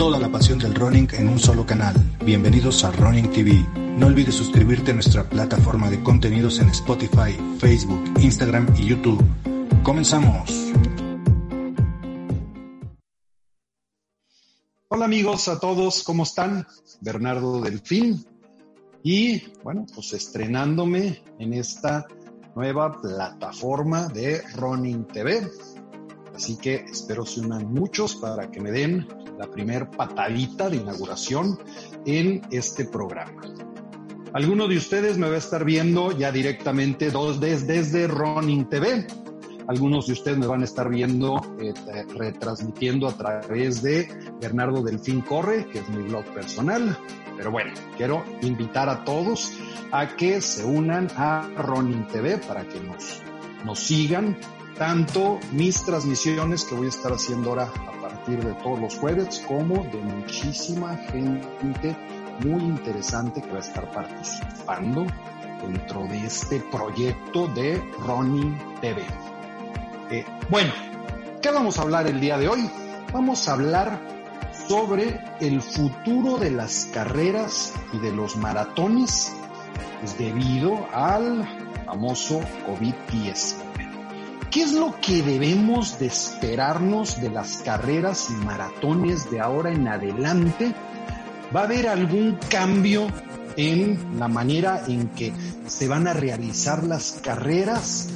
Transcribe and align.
Toda 0.00 0.18
la 0.18 0.32
pasión 0.32 0.58
del 0.58 0.74
running 0.74 1.08
en 1.12 1.28
un 1.28 1.38
solo 1.38 1.66
canal. 1.66 1.94
Bienvenidos 2.24 2.84
a 2.84 2.90
Running 2.90 3.30
TV. 3.32 3.62
No 3.98 4.06
olvides 4.06 4.34
suscribirte 4.34 4.92
a 4.92 4.94
nuestra 4.94 5.28
plataforma 5.28 5.90
de 5.90 6.02
contenidos 6.02 6.58
en 6.58 6.70
Spotify, 6.70 7.36
Facebook, 7.58 8.02
Instagram 8.18 8.74
y 8.78 8.86
YouTube. 8.86 9.22
Comenzamos. 9.82 10.72
Hola 14.88 15.04
amigos 15.04 15.48
a 15.48 15.60
todos, 15.60 16.02
¿cómo 16.02 16.22
están? 16.22 16.66
Bernardo 17.02 17.60
Delfín. 17.60 18.24
Y 19.02 19.52
bueno, 19.62 19.84
pues 19.94 20.14
estrenándome 20.14 21.22
en 21.38 21.52
esta 21.52 22.06
nueva 22.56 23.02
plataforma 23.02 24.08
de 24.08 24.40
Running 24.56 25.04
TV. 25.08 25.46
Así 26.34 26.56
que 26.56 26.86
espero 26.90 27.26
se 27.26 27.40
unan 27.40 27.70
muchos 27.70 28.14
para 28.16 28.50
que 28.50 28.62
me 28.62 28.70
den 28.70 29.19
la 29.40 29.50
primer 29.50 29.88
patadita 29.90 30.68
de 30.68 30.76
inauguración 30.76 31.58
en 32.04 32.42
este 32.50 32.84
programa. 32.84 33.40
Alguno 34.34 34.68
de 34.68 34.76
ustedes 34.76 35.16
me 35.16 35.28
va 35.28 35.36
a 35.36 35.38
estar 35.38 35.64
viendo 35.64 36.12
ya 36.12 36.30
directamente 36.30 37.10
dos, 37.10 37.40
desde, 37.40 37.74
desde 37.78 38.06
Running 38.06 38.68
TV. 38.68 39.06
Algunos 39.66 40.06
de 40.08 40.12
ustedes 40.12 40.36
me 40.36 40.46
van 40.46 40.60
a 40.60 40.64
estar 40.64 40.90
viendo, 40.90 41.40
eh, 41.58 41.72
retransmitiendo 42.14 43.08
a 43.08 43.12
través 43.16 43.82
de 43.82 44.08
Bernardo 44.42 44.82
Delfín 44.82 45.22
Corre, 45.22 45.66
que 45.68 45.78
es 45.78 45.88
mi 45.88 46.02
blog 46.02 46.24
personal. 46.34 46.98
Pero 47.34 47.50
bueno, 47.50 47.72
quiero 47.96 48.22
invitar 48.42 48.90
a 48.90 49.04
todos 49.04 49.54
a 49.90 50.16
que 50.16 50.42
se 50.42 50.64
unan 50.64 51.08
a 51.16 51.48
Running 51.56 52.06
TV 52.08 52.36
para 52.38 52.68
que 52.68 52.78
nos, 52.78 53.22
nos 53.64 53.78
sigan 53.78 54.36
tanto 54.76 55.40
mis 55.52 55.82
transmisiones 55.82 56.64
que 56.64 56.74
voy 56.74 56.86
a 56.86 56.90
estar 56.90 57.12
haciendo 57.12 57.50
ahora 57.50 57.72
a 57.88 57.99
partir 58.20 58.44
de 58.44 58.54
todos 58.62 58.78
los 58.80 58.98
jueves, 58.98 59.42
como 59.46 59.82
de 59.84 59.98
muchísima 59.98 60.96
gente 60.96 61.96
muy 62.44 62.62
interesante 62.62 63.40
que 63.40 63.50
va 63.50 63.56
a 63.56 63.60
estar 63.60 63.90
participando 63.90 65.06
dentro 65.66 66.06
de 66.06 66.26
este 66.26 66.60
proyecto 66.60 67.48
de 67.48 67.82
Ronnie 68.06 68.56
TV. 68.80 69.02
Eh, 70.10 70.24
bueno, 70.48 70.72
¿qué 71.40 71.50
vamos 71.50 71.78
a 71.78 71.82
hablar 71.82 72.06
el 72.06 72.20
día 72.20 72.38
de 72.38 72.48
hoy? 72.48 72.70
Vamos 73.12 73.48
a 73.48 73.54
hablar 73.54 73.98
sobre 74.68 75.20
el 75.40 75.62
futuro 75.62 76.36
de 76.36 76.50
las 76.50 76.86
carreras 76.92 77.72
y 77.92 77.98
de 77.98 78.12
los 78.12 78.36
maratones 78.36 79.32
pues, 80.00 80.18
debido 80.18 80.86
al 80.92 81.46
famoso 81.86 82.40
COVID-19. 82.66 83.59
¿Qué 84.50 84.62
es 84.62 84.72
lo 84.72 84.96
que 85.00 85.22
debemos 85.22 86.00
de 86.00 86.06
esperarnos 86.06 87.20
de 87.20 87.30
las 87.30 87.58
carreras 87.58 88.30
y 88.30 88.32
maratones 88.44 89.30
de 89.30 89.38
ahora 89.38 89.70
en 89.70 89.86
adelante? 89.86 90.74
¿Va 91.54 91.60
a 91.60 91.64
haber 91.64 91.86
algún 91.86 92.36
cambio 92.50 93.06
en 93.56 94.18
la 94.18 94.26
manera 94.26 94.82
en 94.88 95.06
que 95.10 95.32
se 95.68 95.86
van 95.86 96.08
a 96.08 96.14
realizar 96.14 96.82
las 96.82 97.20
carreras? 97.22 98.08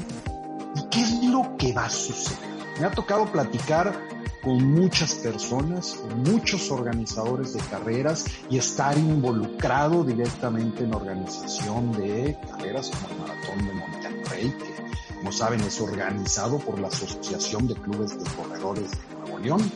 ¿Y 0.74 0.88
qué 0.90 1.02
es 1.02 1.22
lo 1.22 1.56
que 1.56 1.72
va 1.72 1.84
a 1.84 1.90
suceder? 1.90 2.40
Me 2.80 2.86
ha 2.86 2.90
tocado 2.90 3.30
platicar 3.30 3.96
con 4.42 4.72
muchas 4.72 5.14
personas, 5.14 5.94
con 5.94 6.24
muchos 6.24 6.68
organizadores 6.72 7.54
de 7.54 7.60
carreras 7.60 8.24
y 8.50 8.58
estar 8.58 8.98
involucrado 8.98 10.02
directamente 10.02 10.82
en 10.82 10.94
organización 10.94 11.92
de 11.92 12.36
carreras 12.50 12.90
como 12.90 13.08
el 13.08 13.20
Maratón 13.20 13.66
de 13.68 13.72
Monterrey, 13.72 14.54
que 14.58 14.73
como 15.24 15.32
saben, 15.32 15.62
es 15.62 15.80
organizado 15.80 16.58
por 16.58 16.78
la 16.78 16.88
Asociación 16.88 17.66
de 17.66 17.74
Clubes 17.76 18.10
de 18.10 18.30
Corredores 18.36 18.90
de 18.90 19.16
Nuevo 19.20 19.38
León. 19.38 19.72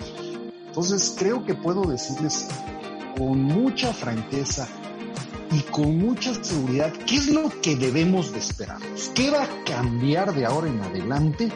Entonces, 0.67 1.17
creo 1.19 1.43
que 1.47 1.55
puedo 1.55 1.85
decirles 1.85 2.49
con 3.17 3.45
mucha 3.45 3.95
franqueza 3.95 4.69
y 5.51 5.63
con 5.63 5.97
mucha 5.97 6.35
seguridad 6.45 6.93
qué 7.07 7.17
es 7.17 7.29
lo 7.29 7.49
que 7.63 7.77
debemos 7.77 8.31
de 8.33 8.41
esperarnos, 8.41 9.11
qué 9.15 9.31
va 9.31 9.45
a 9.45 9.65
cambiar 9.65 10.35
de 10.35 10.45
ahora 10.45 10.69
en 10.69 10.83
adelante 10.83 11.51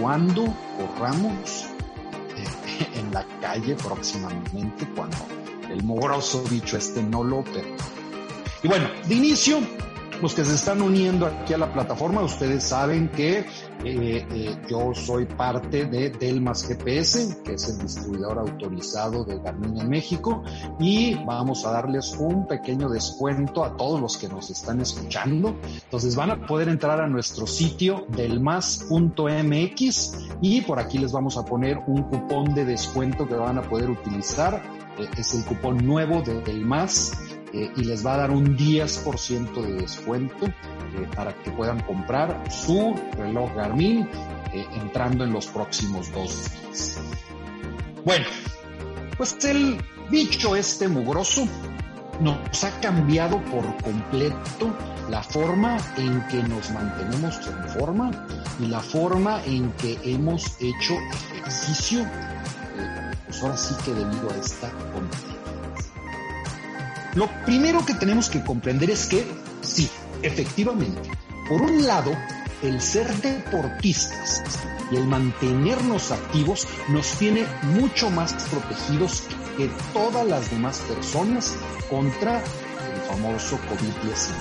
cuando 0.00 0.44
corramos 0.78 1.66
eh, 2.38 2.88
en 2.94 3.12
la 3.12 3.26
calle 3.42 3.74
próximamente, 3.74 4.88
cuando 4.96 5.18
el 5.70 5.82
mugroso 5.82 6.42
dicho 6.48 6.78
este 6.78 7.02
no 7.02 7.22
lo 7.22 7.44
permite. 7.44 7.84
Y 8.62 8.68
bueno, 8.68 8.88
de 9.06 9.14
inicio, 9.14 9.58
los 10.24 10.34
que 10.34 10.42
se 10.42 10.54
están 10.54 10.80
uniendo 10.80 11.26
aquí 11.26 11.52
a 11.52 11.58
la 11.58 11.70
plataforma, 11.70 12.22
ustedes 12.22 12.64
saben 12.64 13.10
que 13.10 13.40
eh, 13.40 13.46
eh, 13.84 14.56
yo 14.70 14.94
soy 14.94 15.26
parte 15.26 15.84
de 15.84 16.08
Delmas 16.08 16.66
GPS, 16.66 17.42
que 17.44 17.52
es 17.52 17.68
el 17.68 17.76
distribuidor 17.76 18.38
autorizado 18.38 19.22
de 19.26 19.38
Garmin 19.40 19.78
en 19.78 19.90
México, 19.90 20.42
y 20.80 21.16
vamos 21.26 21.66
a 21.66 21.72
darles 21.72 22.16
un 22.18 22.46
pequeño 22.46 22.88
descuento 22.88 23.66
a 23.66 23.76
todos 23.76 24.00
los 24.00 24.16
que 24.16 24.28
nos 24.28 24.48
están 24.48 24.80
escuchando. 24.80 25.56
Entonces 25.84 26.16
van 26.16 26.30
a 26.30 26.46
poder 26.46 26.70
entrar 26.70 27.02
a 27.02 27.06
nuestro 27.06 27.46
sitio 27.46 28.06
delmas.mx 28.16 28.88
y 30.40 30.62
por 30.62 30.78
aquí 30.78 30.96
les 30.96 31.12
vamos 31.12 31.36
a 31.36 31.44
poner 31.44 31.82
un 31.86 32.02
cupón 32.04 32.54
de 32.54 32.64
descuento 32.64 33.28
que 33.28 33.34
van 33.34 33.58
a 33.58 33.62
poder 33.62 33.90
utilizar. 33.90 34.62
Eh, 34.98 35.06
es 35.18 35.34
el 35.34 35.44
cupón 35.44 35.84
nuevo 35.84 36.22
de 36.22 36.40
Delmas 36.40 37.12
eh, 37.54 37.70
y 37.76 37.84
les 37.84 38.04
va 38.04 38.14
a 38.14 38.16
dar 38.16 38.30
un 38.32 38.56
10% 38.56 39.62
de 39.62 39.74
descuento 39.74 40.46
eh, 40.46 41.08
para 41.14 41.32
que 41.34 41.52
puedan 41.52 41.80
comprar 41.84 42.50
su 42.50 42.96
reloj 43.16 43.54
Garmin 43.54 44.08
eh, 44.52 44.66
entrando 44.74 45.22
en 45.22 45.32
los 45.32 45.46
próximos 45.46 46.10
dos 46.10 46.50
días. 46.50 46.98
Bueno, 48.04 48.26
pues 49.16 49.36
el 49.44 49.80
bicho 50.10 50.56
este 50.56 50.88
mugroso 50.88 51.46
nos 52.20 52.64
ha 52.64 52.80
cambiado 52.80 53.40
por 53.44 53.64
completo 53.84 54.76
la 55.08 55.22
forma 55.22 55.76
en 55.96 56.26
que 56.26 56.42
nos 56.42 56.72
mantenemos 56.72 57.38
en 57.46 57.68
forma 57.68 58.10
y 58.58 58.66
la 58.66 58.80
forma 58.80 59.40
en 59.44 59.70
que 59.74 59.96
hemos 60.02 60.56
hecho 60.60 60.94
ejercicio, 61.36 62.04
pues 63.26 63.42
ahora 63.42 63.56
sí 63.56 63.74
que 63.84 63.92
debido 63.92 64.30
a 64.30 64.36
esta 64.38 64.70
condición. 64.92 65.33
Lo 67.14 67.28
primero 67.44 67.84
que 67.86 67.94
tenemos 67.94 68.28
que 68.28 68.42
comprender 68.42 68.90
es 68.90 69.06
que, 69.06 69.24
sí, 69.62 69.88
efectivamente, 70.22 71.00
por 71.48 71.62
un 71.62 71.86
lado, 71.86 72.12
el 72.62 72.80
ser 72.80 73.06
deportistas 73.18 74.42
y 74.90 74.96
el 74.96 75.06
mantenernos 75.06 76.10
activos 76.10 76.66
nos 76.88 77.12
tiene 77.12 77.46
mucho 77.62 78.10
más 78.10 78.32
protegidos 78.50 79.22
que 79.56 79.70
todas 79.92 80.26
las 80.26 80.50
demás 80.50 80.78
personas 80.88 81.56
contra 81.88 82.38
el 82.38 83.00
famoso 83.08 83.58
COVID-19. 83.58 84.34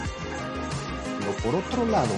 Pero 1.19 1.31
por 1.43 1.55
otro 1.55 1.85
lado, 1.85 2.13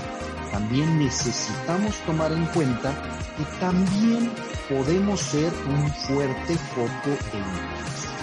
también 0.52 1.00
necesitamos 1.00 1.96
tomar 2.06 2.32
en 2.32 2.46
cuenta 2.48 2.94
que 3.36 3.44
también 3.60 4.32
podemos 4.70 5.20
ser 5.20 5.52
un 5.68 5.90
fuerte 5.90 6.56
foco 6.56 7.10
de 7.10 7.40
infección. 7.40 8.14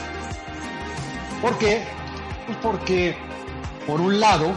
¿Por 1.42 1.58
qué? 1.58 2.01
Pues 2.46 2.58
porque, 2.58 3.16
por 3.86 4.00
un 4.00 4.18
lado, 4.18 4.52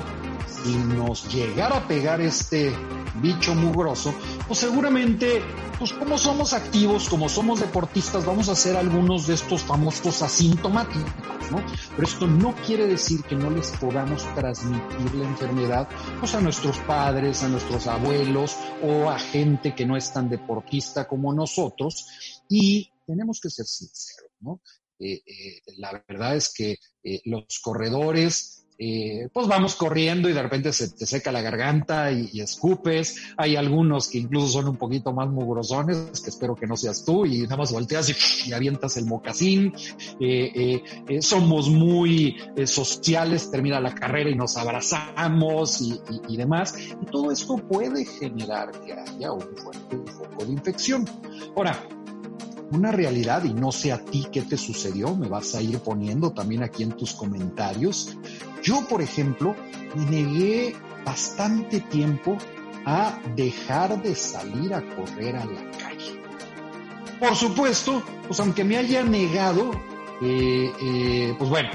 si 0.48 0.76
nos 0.76 1.32
llegara 1.32 1.78
a 1.78 1.88
pegar 1.88 2.20
este 2.22 2.74
bicho 3.22 3.54
mugroso, 3.54 4.14
pues 4.48 4.60
seguramente, 4.60 5.42
pues 5.78 5.94
como 5.94 6.18
somos 6.18 6.54
activos, 6.54 7.08
como 7.08 7.30
somos 7.30 7.60
deportistas, 7.60 8.26
vamos 8.26 8.50
a 8.50 8.54
hacer 8.54 8.76
algunos 8.76 9.28
de 9.28 9.36
estos 9.36 9.62
famosos 9.62 10.22
asintomáticos, 10.22 11.12
¿no? 11.52 11.64
Pero 11.92 12.08
esto 12.08 12.28
no 12.28 12.56
quiere 12.56 12.88
decir 12.88 13.24
que 13.24 13.36
no 13.36 13.52
les 13.52 13.72
podamos 13.72 14.24
transmitir 14.34 15.16
la 15.16 15.26
enfermedad, 15.26 15.88
pues 16.20 16.34
a 16.34 16.42
nuestros 16.42 16.80
padres, 16.80 17.44
a 17.44 17.50
nuestros 17.50 17.86
abuelos 17.88 18.56
o 18.82 19.10
a 19.10 19.20
gente 19.20 19.76
que 19.76 19.86
no 19.86 19.96
es 19.96 20.12
tan 20.12 20.30
deportista 20.30 21.08
como 21.08 21.32
nosotros. 21.34 22.08
Y 22.50 22.92
tenemos 23.06 23.40
que 23.40 23.50
ser 23.50 23.66
sinceros, 23.66 24.32
¿no? 24.40 24.62
Eh, 25.00 25.22
eh, 25.26 25.62
la 25.78 26.04
verdad 26.08 26.36
es 26.36 26.54
que 26.54 26.78
eh, 27.04 27.22
los 27.26 27.60
corredores, 27.62 28.62
pues 29.32 29.48
vamos 29.48 29.76
corriendo 29.76 30.28
y 30.28 30.34
de 30.34 30.44
repente 30.44 30.74
se 30.74 30.90
te 30.90 31.06
seca 31.06 31.32
la 31.32 31.42
garganta 31.42 32.12
y, 32.12 32.42
escupes. 32.42 33.34
Hay 33.38 33.56
algunos 33.56 34.10
que 34.10 34.18
incluso 34.18 34.48
son 34.48 34.68
un 34.68 34.76
poquito 34.76 35.14
más 35.14 35.30
mugrosones, 35.30 36.20
que 36.20 36.30
espero 36.30 36.56
que 36.56 36.68
no 36.68 36.76
seas 36.76 37.06
tú, 37.06 37.26
y 37.26 37.44
nada 37.44 37.56
más 37.56 37.72
volteas 37.72 38.10
y, 38.46 38.52
avientas 38.52 38.98
el 38.98 39.06
mocasín. 39.06 39.74
somos 41.22 41.70
muy 41.70 42.36
sociales, 42.66 43.50
termina 43.50 43.80
la 43.80 43.96
carrera 43.96 44.30
y 44.30 44.36
nos 44.36 44.58
abrazamos 44.58 45.80
y, 45.80 45.98
y, 46.28 46.36
demás. 46.36 46.76
Y 47.02 47.06
todo 47.06 47.32
esto 47.32 47.56
puede 47.56 48.04
generar 48.04 48.72
que 48.82 48.92
haya 48.92 49.32
un 49.32 49.56
fuerte 49.56 50.12
foco 50.12 50.44
de 50.44 50.52
infección. 50.52 51.06
Ahora, 51.56 51.82
una 52.72 52.92
realidad 52.92 53.44
y 53.44 53.54
no 53.54 53.72
sé 53.72 53.92
a 53.92 53.98
ti 53.98 54.28
qué 54.32 54.42
te 54.42 54.58
sucedió, 54.58 55.16
me 55.16 55.28
vas 55.28 55.54
a 55.56 55.62
ir 55.62 55.80
poniendo 55.80 56.32
también 56.32 56.64
aquí 56.64 56.84
en 56.84 56.94
tus 56.94 57.14
comentarios. 57.14 58.18
Yo, 58.64 58.88
por 58.88 59.02
ejemplo, 59.02 59.56
me 59.96 60.06
negué 60.06 60.76
bastante 61.06 61.80
tiempo 61.82 62.38
a 62.86 63.20
dejar 63.36 64.02
de 64.02 64.16
salir 64.16 64.74
a 64.74 64.82
correr 64.96 65.36
a 65.36 65.46
la 65.46 65.72
calle. 65.72 66.20
Por 67.20 67.36
supuesto, 67.36 68.04
pues 68.28 68.40
aunque 68.40 68.64
me 68.64 68.78
haya 68.78 69.04
negado, 69.04 69.72
pues 70.20 71.50
bueno, 71.50 71.70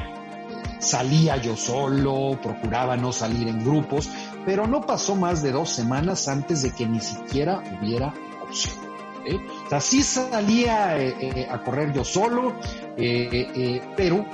salía 0.81 1.37
yo 1.37 1.57
solo, 1.57 2.39
procuraba 2.43 2.97
no 2.97 3.13
salir 3.13 3.49
en 3.49 3.65
grupos, 3.65 4.11
pero 4.45 4.67
no 4.67 4.83
pasó 4.83 5.15
más 5.15 5.43
de 5.43 5.53
dos 5.53 5.71
semanas 5.71 6.27
antes 6.29 6.63
de 6.63 6.73
que 6.73 6.87
ni 6.87 7.01
siquiera 7.01 7.63
hubiera 7.81 8.13
opción. 8.43 8.90
¿Eh? 9.25 9.41
O 9.67 9.69
sea, 9.69 9.81
sí 9.81 10.03
salía 10.03 10.99
eh, 10.99 11.15
eh, 11.21 11.49
a 11.51 11.63
correr 11.63 11.93
yo 11.93 12.05
solo, 12.05 12.55
pero 12.97 14.27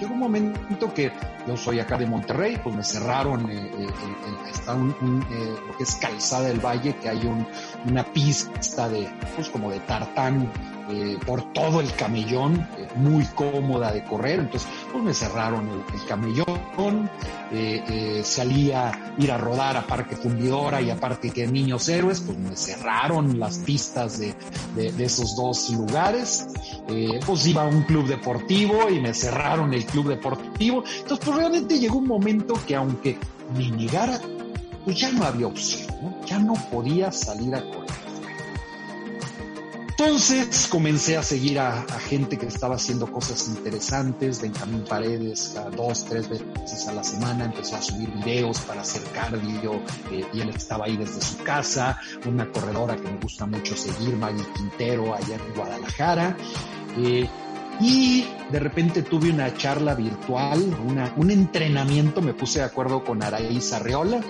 llegó 0.00 0.14
un 0.14 0.18
momento 0.18 0.92
que 0.92 1.12
yo 1.46 1.56
soy 1.56 1.80
acá 1.80 1.98
de 1.98 2.06
Monterrey, 2.06 2.58
pues 2.62 2.74
me 2.74 2.82
cerraron, 2.82 3.50
está 4.50 4.74
un, 4.74 5.24
lo 5.68 5.76
que 5.76 5.82
es 5.82 5.94
Calzada 5.96 6.48
del 6.48 6.60
Valle, 6.60 6.96
que 6.96 7.08
hay 7.08 7.26
un, 7.26 7.46
una 7.88 8.04
pista 8.04 8.88
de, 8.88 9.10
pues 9.36 9.48
como 9.50 9.70
de 9.70 9.80
tartán 9.80 10.50
eh, 10.90 11.18
por 11.24 11.50
todo 11.54 11.80
el 11.80 11.90
camellón, 11.94 12.68
eh, 12.76 12.86
muy 12.96 13.24
cómoda 13.24 13.90
de 13.90 14.04
correr, 14.04 14.40
entonces 14.40 14.68
pues 14.94 15.04
me 15.04 15.12
cerraron 15.12 15.68
el, 15.68 16.04
camellón, 16.06 17.10
eh, 17.50 18.22
salía 18.24 18.90
a 18.90 19.14
ir 19.18 19.32
a 19.32 19.38
rodar 19.38 19.76
a 19.76 19.84
Parque 19.84 20.14
Fundidora 20.14 20.80
y 20.80 20.88
aparte 20.88 21.30
que 21.30 21.48
Niños 21.48 21.88
Héroes, 21.88 22.20
pues 22.20 22.38
me 22.38 22.54
cerraron 22.54 23.40
las 23.40 23.58
pistas 23.58 24.20
de, 24.20 24.36
esos 25.04 25.34
dos 25.34 25.70
lugares, 25.70 26.46
pues 27.26 27.44
iba 27.44 27.62
a 27.62 27.66
un 27.66 27.82
club 27.82 28.06
deportivo 28.06 28.88
y 28.88 29.00
me 29.00 29.12
cerraron 29.14 29.74
el 29.74 29.84
club 29.84 30.10
deportivo, 30.10 30.84
entonces 30.86 31.26
pues 31.26 31.38
realmente 31.38 31.80
llegó 31.80 31.98
un 31.98 32.06
momento 32.06 32.54
que 32.64 32.76
aunque 32.76 33.18
me 33.56 33.68
negara, 33.70 34.20
pues 34.84 34.96
ya 34.96 35.10
no 35.10 35.24
había 35.24 35.48
opción, 35.48 35.88
ya 36.24 36.38
no 36.38 36.54
podía 36.70 37.10
salir 37.10 37.52
a 37.56 37.62
correr. 37.62 38.03
Entonces 39.96 40.66
comencé 40.66 41.16
a 41.16 41.22
seguir 41.22 41.60
a, 41.60 41.86
gente 42.08 42.36
que 42.36 42.46
estaba 42.46 42.74
haciendo 42.74 43.06
cosas 43.12 43.46
interesantes, 43.46 44.42
Benjamín 44.42 44.84
Paredes, 44.88 45.52
cada 45.54 45.70
dos, 45.70 46.04
tres 46.04 46.28
veces 46.28 46.88
a 46.88 46.92
la 46.92 47.04
semana 47.04 47.44
empezó 47.44 47.76
a 47.76 47.82
subir 47.82 48.10
videos 48.10 48.58
para 48.62 48.80
hacer 48.80 49.02
cardio 49.12 49.80
eh, 50.10 50.26
y 50.32 50.40
él 50.40 50.48
estaba 50.48 50.86
ahí 50.86 50.96
desde 50.96 51.20
su 51.20 51.38
casa, 51.44 52.00
una 52.26 52.50
corredora 52.50 52.96
que 52.96 53.08
me 53.08 53.20
gusta 53.20 53.46
mucho 53.46 53.76
seguir, 53.76 54.16
Maggie 54.16 54.44
Quintero, 54.56 55.14
allá 55.14 55.36
en 55.36 55.54
Guadalajara. 55.54 56.36
Eh, 56.98 57.28
y 57.80 58.26
de 58.50 58.58
repente 58.58 59.02
tuve 59.02 59.30
una 59.30 59.54
charla 59.56 59.94
virtual, 59.94 60.76
un 61.16 61.30
entrenamiento, 61.30 62.20
me 62.20 62.34
puse 62.34 62.60
de 62.60 62.64
acuerdo 62.64 63.04
con 63.04 63.22
Araíz 63.22 63.72
Arreola 63.72 64.20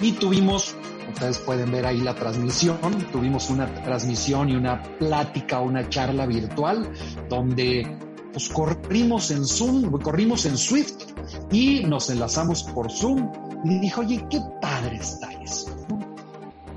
y 0.00 0.12
tuvimos 0.12 0.74
Ustedes 1.08 1.38
pueden 1.38 1.70
ver 1.70 1.86
ahí 1.86 2.00
la 2.00 2.14
transmisión. 2.14 2.78
Tuvimos 3.10 3.50
una 3.50 3.72
transmisión 3.82 4.48
y 4.48 4.56
una 4.56 4.82
plática, 4.82 5.60
una 5.60 5.88
charla 5.88 6.26
virtual 6.26 6.90
donde 7.28 7.98
pues 8.32 8.48
corrimos 8.48 9.30
en 9.30 9.44
Zoom, 9.44 9.90
corrimos 10.00 10.46
en 10.46 10.56
Swift 10.56 11.12
y 11.50 11.84
nos 11.84 12.08
enlazamos 12.10 12.62
por 12.62 12.90
Zoom. 12.90 13.30
Y 13.64 13.78
dije, 13.78 14.00
oye, 14.00 14.26
qué 14.30 14.40
padre 14.60 14.96
está 14.96 15.32
eso. 15.34 15.76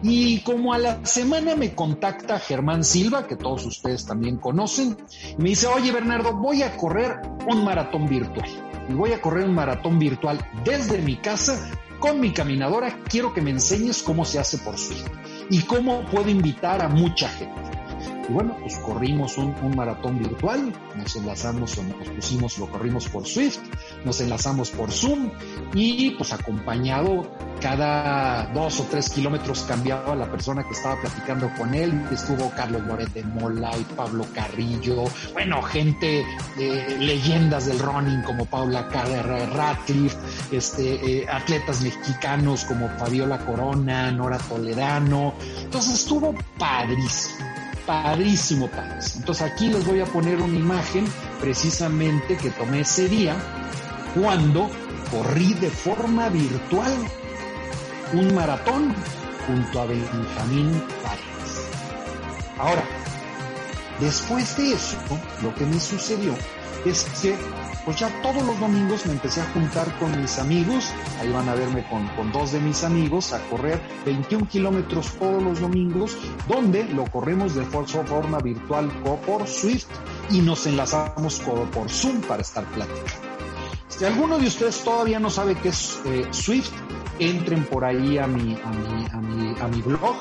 Y 0.04 0.42
como 0.42 0.74
a 0.74 0.78
la 0.78 1.04
semana 1.06 1.56
me 1.56 1.74
contacta 1.74 2.40
Germán 2.40 2.84
Silva, 2.84 3.26
que 3.26 3.38
todos 3.38 3.66
ustedes 3.66 4.06
también 4.06 4.38
conocen, 4.38 4.98
y 5.36 5.42
me 5.42 5.50
dice, 5.50 5.66
oye 5.68 5.92
Bernardo, 5.92 6.34
voy 6.34 6.62
a 6.62 6.78
correr 6.78 7.22
un 7.50 7.64
maratón 7.64 8.06
virtual. 8.06 8.48
Y 8.88 8.94
voy 8.94 9.14
a 9.14 9.22
correr 9.22 9.46
un 9.46 9.56
maratón 9.56 9.98
virtual 9.98 10.40
desde 10.64 11.02
mi 11.02 11.16
casa 11.16 11.72
con 12.00 12.20
mi 12.20 12.32
caminadora 12.32 13.00
quiero 13.10 13.34
que 13.34 13.42
me 13.42 13.52
enseñes 13.52 14.02
cómo 14.02 14.26
se 14.26 14.40
hace 14.40 14.58
por 14.60 14.78
Swift 14.78 15.08
y 15.50 15.62
cómo 15.62 16.06
puedo 16.06 16.30
invitar 16.30 16.82
a 16.82 16.90
mucha 16.90 17.28
gente. 17.30 17.75
Y 18.28 18.34
bueno, 18.34 18.58
pues 18.60 18.76
corrimos 18.78 19.38
un, 19.38 19.56
maratón 19.76 20.20
virtual, 20.20 20.74
nos 20.96 21.16
enlazamos, 21.16 21.78
nos 21.78 22.10
pusimos, 22.10 22.58
lo 22.58 22.68
corrimos 22.68 23.08
por 23.10 23.26
Swift, 23.26 23.60
nos 24.04 24.22
enlazamos 24.22 24.72
por 24.72 24.92
Zoom 24.92 25.30
y 25.74 26.12
pues 26.12 26.32
acompañado 26.34 27.30
cada 27.62 28.48
dos 28.54 28.80
o 28.80 28.84
tres 28.90 29.10
kilómetros 29.10 29.64
cambiaba 29.64 30.16
la 30.16 30.30
persona 30.30 30.64
que 30.64 30.72
estaba 30.72 31.00
platicando 31.02 31.52
con 31.58 31.74
él. 31.74 31.94
Estuvo 32.12 32.50
Carlos 32.52 32.84
Loret 32.84 33.12
de 33.14 33.24
Mola 33.24 33.72
y 33.78 33.84
Pablo 33.96 34.26
Carrillo, 34.34 35.04
bueno, 35.34 35.62
gente, 35.62 36.26
eh, 36.60 36.98
leyendas 37.00 37.66
del 37.66 37.80
running 37.80 38.22
como 38.24 38.46
Paula 38.46 38.88
Ratcliffe, 39.54 40.18
este, 40.52 41.22
eh, 41.22 41.28
atletas 41.30 41.82
mexicanos 41.82 42.66
como 42.66 42.90
Fabiola 42.98 43.40
Corona, 43.40 44.12
Nora 44.12 44.38
Toledano. 44.38 45.34
Entonces 45.64 45.96
estuvo 45.96 46.34
padrísimo 46.58 47.65
padrísimo, 47.86 48.68
padrísimo. 48.68 49.20
Entonces 49.20 49.52
aquí 49.52 49.70
les 49.70 49.86
voy 49.86 50.02
a 50.02 50.06
poner 50.06 50.42
una 50.42 50.58
imagen 50.58 51.06
precisamente 51.40 52.38
que 52.38 52.50
tomé 52.52 52.82
ese 52.82 53.08
día 53.08 53.36
cuando 54.16 54.70
corrí 55.12 55.54
de 55.56 55.70
forma 55.70 56.30
virtual 56.30 56.94
un 58.14 58.34
maratón 58.34 58.96
junto 59.46 59.82
a 59.82 59.86
Benjamín 59.86 60.84
Paredes. 61.04 61.70
Ahora, 62.58 62.84
después 64.00 64.56
de 64.58 64.74
eso, 64.74 64.98
lo 65.44 65.54
que 65.56 65.66
me 65.66 65.80
sucedió 65.80 66.36
es 66.86 67.04
que 67.22 67.36
pues 67.86 68.00
ya 68.00 68.10
todos 68.22 68.44
los 68.44 68.60
domingos 68.60 69.06
me 69.06 69.14
empecé 69.14 69.42
a 69.42 69.46
juntar 69.54 69.88
con 70.00 70.20
mis 70.20 70.40
amigos, 70.40 70.92
ahí 71.22 71.32
van 71.32 71.48
a 71.48 71.54
verme 71.54 71.88
con, 71.88 72.08
con 72.10 72.32
dos 72.32 72.52
de 72.52 72.60
mis 72.60 72.84
amigos, 72.84 73.32
a 73.32 73.40
correr 73.50 73.80
21 74.06 74.48
kilómetros 74.48 75.14
todos 75.20 75.42
los 75.42 75.60
domingos, 75.60 76.18
donde 76.48 76.84
lo 76.86 77.06
corremos 77.06 77.54
de 77.54 77.64
forma 77.64 78.40
virtual 78.40 78.90
por 79.26 79.48
Swift 79.48 79.88
y 80.32 80.42
nos 80.42 80.66
enlazamos 80.66 81.40
por 81.40 81.90
Zoom 81.90 82.22
para 82.22 82.42
estar 82.42 82.66
platicando. 82.66 83.36
Si 83.88 84.04
alguno 84.04 84.40
de 84.40 84.48
ustedes 84.48 84.84
todavía 84.84 85.20
no 85.20 85.30
sabe 85.30 85.56
qué 85.56 85.70
es 85.70 86.02
eh, 86.06 86.28
Swift, 86.32 86.72
entren 87.20 87.64
por 87.66 87.86
ahí 87.86 88.18
a 88.18 88.28
mi, 88.28 88.58
a 88.62 88.70
mi, 88.72 89.06
a 89.12 89.18
mi, 89.22 89.60
a 89.62 89.68
mi 89.68 89.82
blog, 89.82 90.16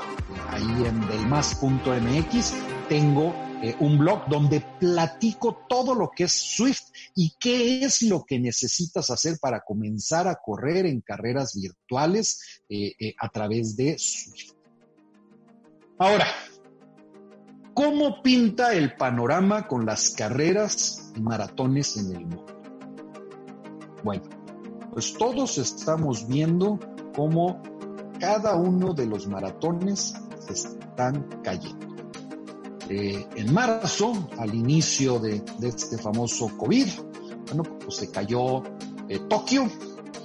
ahí 0.50 0.84
en 0.86 1.00
delmas.mx, 1.08 2.54
tengo 2.88 3.34
eh, 3.64 3.74
un 3.80 3.96
blog 3.96 4.28
donde 4.28 4.60
platico 4.78 5.64
todo 5.66 5.94
lo 5.94 6.10
que 6.14 6.24
es 6.24 6.32
Swift 6.32 6.82
y 7.14 7.32
qué 7.40 7.82
es 7.82 8.02
lo 8.02 8.22
que 8.22 8.38
necesitas 8.38 9.08
hacer 9.08 9.38
para 9.40 9.60
comenzar 9.60 10.28
a 10.28 10.34
correr 10.34 10.84
en 10.84 11.00
carreras 11.00 11.54
virtuales 11.58 12.62
eh, 12.68 12.94
eh, 13.00 13.14
a 13.18 13.30
través 13.30 13.74
de 13.74 13.96
Swift. 13.96 14.52
Ahora, 15.96 16.26
¿cómo 17.72 18.22
pinta 18.22 18.74
el 18.74 18.96
panorama 18.96 19.66
con 19.66 19.86
las 19.86 20.10
carreras 20.10 21.10
y 21.16 21.22
maratones 21.22 21.96
en 21.96 22.16
el 22.16 22.26
mundo? 22.26 22.46
Bueno, 24.02 24.24
pues 24.92 25.14
todos 25.14 25.56
estamos 25.56 26.28
viendo 26.28 26.78
cómo 27.16 27.62
cada 28.20 28.56
uno 28.56 28.92
de 28.92 29.06
los 29.06 29.26
maratones 29.26 30.12
se 30.46 30.52
están 30.52 31.40
cayendo. 31.42 31.93
Eh, 32.88 33.26
en 33.36 33.52
marzo, 33.52 34.28
al 34.38 34.54
inicio 34.54 35.18
de, 35.18 35.42
este 35.62 35.96
famoso 35.96 36.56
COVID, 36.56 36.86
bueno, 37.46 37.62
pues 37.62 37.96
se 37.96 38.10
cayó 38.10 38.62
eh, 39.08 39.20
Tokio 39.28 39.70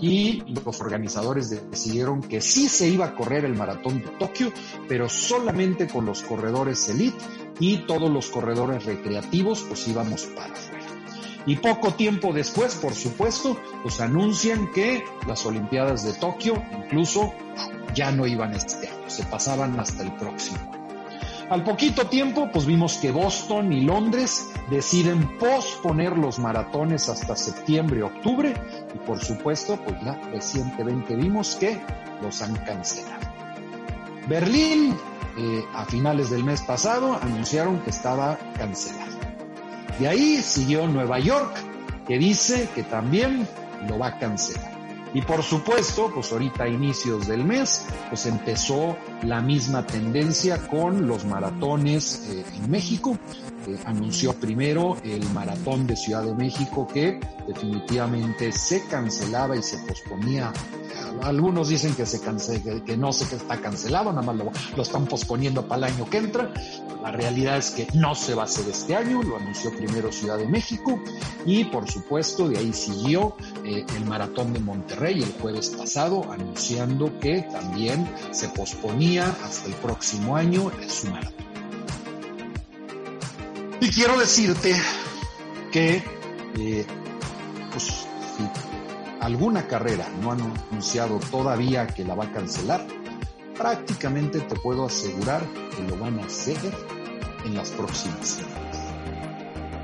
y 0.02 0.44
los 0.66 0.80
organizadores 0.82 1.50
decidieron 1.50 2.22
que 2.22 2.42
sí 2.42 2.70
se 2.70 2.88
iba 2.88 3.06
a 3.06 3.16
correr 3.16 3.46
el 3.46 3.56
maratón 3.56 4.00
de 4.02 4.08
Tokio, 4.20 4.52
pero 4.88 5.10
solamente 5.10 5.88
con 5.88 6.06
los 6.06 6.22
corredores 6.22 6.88
elite 6.90 7.18
y 7.60 7.86
todos 7.86 8.10
los 8.10 8.28
corredores 8.28 8.86
recreativos 8.86 9.66
pues 9.68 9.88
íbamos 9.88 10.24
para 10.26 10.54
afuera. 10.54 10.86
Y 11.46 11.56
poco 11.56 11.94
tiempo 11.94 12.34
después, 12.34 12.76
por 12.76 12.94
supuesto, 12.94 13.58
pues 13.82 14.02
anuncian 14.02 14.72
que 14.72 15.04
las 15.28 15.46
Olimpiadas 15.46 16.04
de 16.04 16.14
Tokio 16.14 16.62
incluso 16.84 17.34
ya 17.96 18.12
no 18.12 18.28
iban 18.28 18.54
este 18.54 18.88
año, 18.88 19.10
se 19.10 19.24
pasaban 19.26 19.80
hasta 19.80 20.04
el 20.04 20.14
próximo 20.16 20.79
al 21.50 21.64
poquito 21.64 22.06
tiempo, 22.06 22.50
pues 22.52 22.66
vimos 22.66 22.98
que 22.98 23.12
Boston 23.12 23.74
y 23.74 23.82
Londres 23.82 24.50
deciden 24.70 25.38
posponer 25.40 26.16
los 26.16 26.38
maratones 26.38 27.10
hasta 27.10 27.36
septiembre, 27.36 28.04
octubre, 28.04 28.54
y 28.94 28.98
por 29.00 29.20
supuesto, 29.20 29.80
pues 29.84 29.98
ya 30.04 30.14
recientemente 30.32 31.16
vimos 31.16 31.56
que 31.56 31.82
los 32.22 32.42
han 32.44 32.56
cancelado. 32.58 33.28
Berlín, 34.28 34.96
eh, 35.38 35.66
a 35.74 35.86
finales 35.86 36.30
del 36.30 36.44
mes 36.44 36.62
pasado, 36.62 37.18
anunciaron 37.20 37.80
que 37.80 37.90
estaba 37.90 38.38
cancelado. 38.56 39.18
De 40.00 40.08
ahí 40.08 40.38
siguió 40.44 40.88
Nueva 40.88 41.18
York, 41.18 41.56
que 42.08 42.20
dice 42.20 42.70
que 42.76 42.84
también 42.84 43.48
lo 43.88 43.98
va 43.98 44.08
a 44.08 44.20
cancelar. 44.20 44.79
Y 45.14 45.22
por 45.22 45.42
supuesto, 45.44 46.12
pues 46.14 46.32
ahorita 46.32 46.66
a 46.66 46.68
inicios 46.68 47.28
del 47.28 47.44
mes, 47.44 47.86
pues 48.10 48.26
empezó 48.26 48.96
la 49.24 49.42
misma 49.42 49.86
tendencia 49.86 50.68
con 50.68 51.08
los 51.08 51.26
maratones 51.26 52.30
eh, 52.30 52.46
en 52.56 52.70
México, 52.70 53.18
eh, 53.68 53.78
anunció 53.86 54.34
primero 54.34 54.98
el 55.04 55.24
maratón 55.30 55.88
de 55.88 55.96
Ciudad 55.96 56.24
de 56.24 56.34
México 56.34 56.88
que 56.88 57.20
definitivamente 57.48 58.52
se 58.52 58.86
cancelaba 58.86 59.56
y 59.56 59.64
se 59.64 59.78
posponía. 59.80 60.52
Algunos 61.24 61.70
dicen 61.70 61.96
que, 61.96 62.06
se 62.06 62.22
que, 62.22 62.98
no 62.98 63.12
sé 63.12 63.28
que 63.28 63.36
está 63.36 63.60
cancelado, 63.60 64.12
nada 64.12 64.22
más 64.22 64.36
lo, 64.36 64.52
lo 64.76 64.84
están 64.84 65.06
posponiendo 65.06 65.68
para 65.68 65.88
el 65.88 65.94
año 65.96 66.10
que 66.10 66.18
entra. 66.18 66.54
La 67.02 67.12
realidad 67.12 67.58
es 67.58 67.72
que 67.72 67.88
no 67.94 68.14
se 68.14 68.36
va 68.36 68.44
a 68.44 68.46
hacer 68.46 68.68
este 68.70 68.96
año, 68.96 69.24
lo 69.24 69.38
anunció 69.38 69.72
primero 69.72 70.12
Ciudad 70.12 70.38
de 70.38 70.48
México 70.48 71.02
y 71.46 71.64
por 71.66 71.90
supuesto 71.90 72.50
de 72.50 72.60
ahí 72.60 72.74
siguió 72.74 73.36
eh, 73.64 73.86
el 73.96 74.06
maratón 74.06 74.54
de 74.54 74.60
Monterrey 74.60 75.22
el 75.22 75.32
jueves 75.42 75.70
pasado 75.70 76.30
anunciando 76.32 77.18
que 77.20 77.44
también 77.52 78.08
se 78.32 78.50
posponía 78.50 79.34
hasta 79.44 79.68
el 79.68 79.76
próximo 79.76 80.36
año 80.36 80.72
su 80.88 81.08
maratón. 81.08 81.39
Y 83.82 83.90
quiero 83.90 84.20
decirte 84.20 84.76
que, 85.72 86.04
eh, 86.58 86.86
pues, 87.72 87.84
si 87.84 88.50
alguna 89.22 89.68
carrera 89.68 90.08
no 90.22 90.32
ha 90.32 90.34
anunciado 90.34 91.20
todavía 91.32 91.88
que 91.88 92.04
la 92.04 92.16
va 92.16 92.26
a 92.26 92.32
cancelar, 92.32 92.86
prácticamente 93.58 94.42
te 94.42 94.56
puedo 94.56 94.86
asegurar 94.86 95.44
que 95.76 95.84
lo 95.84 95.98
van 95.98 96.20
a 96.20 96.26
hacer 96.26 96.58
en 97.46 97.56
las 97.56 97.70
próximas 97.70 98.28
semanas. 98.28 98.59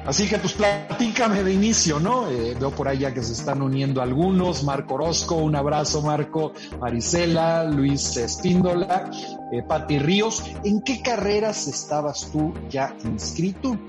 Así 0.06 0.28
que 0.28 0.38
pues 0.38 0.54
platícame 0.54 1.44
de 1.44 1.52
inicio, 1.52 2.00
¿no? 2.00 2.28
Eh, 2.30 2.56
veo 2.60 2.70
por 2.70 2.88
ahí 2.88 3.00
ya 3.00 3.14
que 3.14 3.24
se 3.24 3.34
están 3.34 3.64
uniendo 3.64 4.04
algunos, 4.04 4.64
Marco 4.64 4.94
Orozco, 4.96 5.36
un 5.36 5.56
abrazo 5.56 6.04
Marco, 6.04 6.54
Marisela, 6.80 7.64
Luis 7.64 8.16
Espíndola, 8.16 9.10
eh, 9.52 9.64
Pati 9.64 9.98
Ríos. 9.98 10.44
¿En 10.64 10.82
qué 10.82 11.02
carreras 11.02 11.68
estabas 11.68 12.30
tú 12.32 12.54
ya 12.70 12.96
inscrito? 13.04 13.80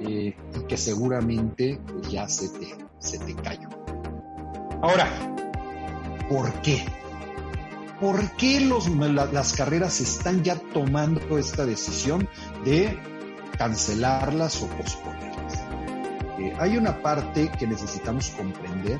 Eh, 0.00 0.34
y 0.56 0.66
que 0.66 0.76
seguramente 0.76 1.80
pues, 1.86 2.10
ya 2.10 2.28
se 2.28 2.48
te, 2.48 2.76
se 2.98 3.18
te 3.20 3.34
cayó. 3.36 3.68
Ahora, 4.82 5.08
¿por 6.28 6.52
qué? 6.62 6.84
¿Por 8.00 8.28
qué 8.32 8.68
las 9.32 9.52
carreras 9.52 10.00
están 10.00 10.42
ya 10.42 10.56
tomando 10.74 11.38
esta 11.38 11.64
decisión 11.64 12.28
de 12.64 12.98
cancelarlas 13.56 14.60
o 14.62 14.68
posponerlas? 16.50 16.62
hay 16.62 16.76
una 16.76 17.02
parte 17.02 17.50
que 17.58 17.66
necesitamos 17.66 18.30
comprender 18.30 18.98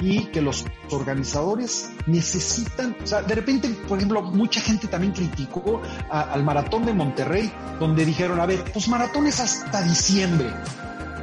y 0.00 0.24
que 0.26 0.40
los 0.40 0.64
organizadores 0.90 1.90
necesitan, 2.06 2.96
o 3.02 3.06
sea, 3.06 3.22
de 3.22 3.34
repente, 3.34 3.68
por 3.86 3.98
ejemplo, 3.98 4.22
mucha 4.22 4.60
gente 4.60 4.88
también 4.88 5.12
criticó 5.12 5.82
al 6.08 6.42
maratón 6.42 6.86
de 6.86 6.94
Monterrey, 6.94 7.52
donde 7.78 8.04
dijeron, 8.04 8.40
a 8.40 8.46
ver, 8.46 8.64
pues 8.72 8.88
maratón 8.88 9.26
es 9.26 9.40
hasta 9.40 9.82
diciembre. 9.82 10.50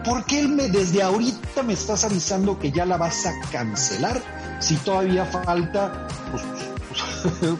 ¿Por 0.05 0.23
qué 0.25 0.47
me, 0.47 0.69
desde 0.69 1.01
ahorita 1.01 1.63
me 1.63 1.73
estás 1.73 2.05
avisando 2.05 2.57
que 2.57 2.71
ya 2.71 2.85
la 2.85 2.97
vas 2.97 3.25
a 3.25 3.33
cancelar 3.51 4.21
si 4.59 4.75
todavía 4.77 5.25
falta 5.25 6.07
pues, 6.31 6.43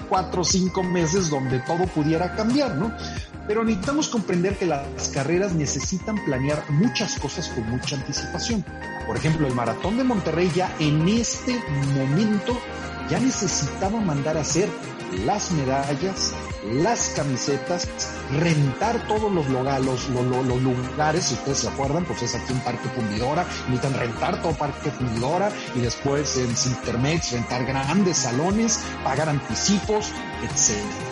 cuatro 0.10 0.42
o 0.42 0.46
cinco 0.46 0.84
meses 0.84 1.30
donde 1.30 1.60
todo 1.60 1.86
pudiera 1.88 2.34
cambiar, 2.36 2.76
¿no? 2.76 2.92
Pero 3.48 3.64
necesitamos 3.64 4.10
comprender 4.10 4.58
que 4.58 4.66
las 4.66 5.10
carreras 5.14 5.54
necesitan 5.54 6.24
planear 6.26 6.70
muchas 6.70 7.18
cosas 7.20 7.48
con 7.50 7.70
mucha 7.70 7.96
anticipación. 7.96 8.64
Por 9.06 9.16
ejemplo, 9.16 9.48
el 9.48 9.56
maratón 9.56 9.98
de 9.98 10.04
Monterrey 10.04 10.52
ya 10.54 10.76
en 10.80 11.08
este 11.08 11.58
momento 11.96 12.58
ya 13.10 13.20
necesitaba 13.20 14.00
mandar 14.02 14.38
a 14.38 14.42
hacer 14.42 14.70
las 15.26 15.52
medallas, 15.52 16.34
las 16.66 17.14
camisetas, 17.16 17.88
rentar 18.40 19.08
todos 19.08 19.32
los, 19.32 19.48
lugares, 19.48 19.86
los, 19.86 20.62
lugares, 20.62 21.24
si 21.26 21.36
ustedes 21.36 21.60
se 21.60 21.70
acuerdan, 21.70 22.04
pues 22.04 22.24
es 22.24 22.36
aquí 22.36 22.52
en 22.52 22.60
Parque 22.60 22.90
Fundidora, 22.90 23.46
necesitan 23.70 23.94
rentar 24.00 24.42
todo 24.42 24.52
Parque 24.54 24.92
Fundidora 24.92 25.50
y 25.76 25.80
después 25.80 26.38
en 26.38 26.56
Cintermex 26.56 27.32
rentar 27.32 27.66
grandes 27.66 28.18
salones, 28.18 28.84
pagar 29.04 29.30
anticipos, 29.30 30.12
etc. 30.44 31.07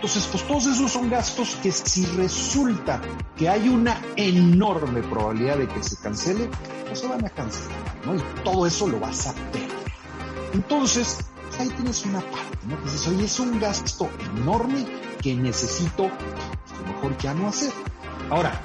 Entonces, 0.00 0.26
pues 0.32 0.46
todos 0.46 0.66
esos 0.66 0.92
son 0.92 1.10
gastos 1.10 1.56
que 1.56 1.70
si 1.70 2.06
resulta 2.06 3.02
que 3.36 3.50
hay 3.50 3.68
una 3.68 4.00
enorme 4.16 5.02
probabilidad 5.02 5.58
de 5.58 5.68
que 5.68 5.82
se 5.82 5.94
cancele, 5.98 6.48
pues 6.86 7.00
se 7.00 7.06
van 7.06 7.22
a 7.22 7.28
cancelar, 7.28 8.06
¿no? 8.06 8.14
Y 8.16 8.22
todo 8.42 8.66
eso 8.66 8.88
lo 8.88 8.98
vas 8.98 9.26
a 9.26 9.34
perder. 9.34 9.68
Entonces, 10.54 11.18
pues 11.42 11.60
ahí 11.60 11.68
tienes 11.68 12.06
una 12.06 12.20
parte, 12.20 12.66
¿no? 12.66 12.78
Dices, 12.78 13.08
oye, 13.08 13.26
es 13.26 13.38
un 13.40 13.60
gasto 13.60 14.08
enorme 14.38 14.86
que 15.20 15.34
necesito, 15.34 16.08
pues, 16.08 16.94
mejor 16.94 17.18
ya 17.18 17.34
no 17.34 17.48
hacer. 17.48 17.74
Ahora, 18.30 18.58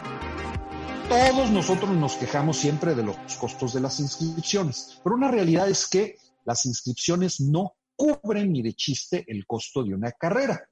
todos 1.09 1.49
nosotros 1.49 1.89
nos 1.89 2.13
quejamos 2.13 2.55
siempre 2.55 2.95
de 2.95 3.03
los 3.03 3.17
costos 3.37 3.73
de 3.73 3.81
las 3.81 3.99
inscripciones, 3.99 5.01
pero 5.03 5.17
una 5.17 5.29
realidad 5.29 5.67
es 5.67 5.85
que 5.85 6.15
las 6.45 6.65
inscripciones 6.65 7.41
no 7.41 7.73
cubren 7.97 8.53
ni 8.53 8.61
de 8.61 8.71
chiste 8.71 9.25
el 9.27 9.45
costo 9.45 9.83
de 9.83 9.93
una 9.93 10.13
carrera. 10.13 10.69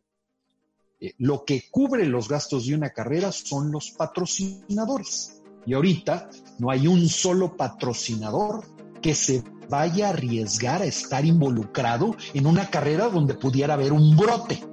Eh, 1.04 1.16
lo 1.18 1.44
que 1.44 1.66
cubre 1.70 2.06
los 2.06 2.30
gastos 2.30 2.66
de 2.66 2.76
una 2.76 2.92
carrera 2.92 3.34
son 3.34 3.74
los 3.74 3.92
patrocinadores. 3.92 5.42
Y 5.66 5.74
ahorita 5.74 6.30
no 6.60 6.72
hay 6.72 6.88
un 6.88 7.10
solo 7.10 7.58
patrocinador 7.58 8.64
que 9.02 9.14
se 9.14 9.44
vaya 9.70 10.08
a 10.08 10.10
arriesgar 10.12 10.82
a 10.82 10.86
estar 10.86 11.26
involucrado 11.26 12.16
en 12.34 12.48
una 12.48 12.70
carrera 12.70 13.10
donde 13.10 13.34
pudiera 13.34 13.74
haber 13.74 13.92
un 13.92 14.16
brote. 14.16 14.64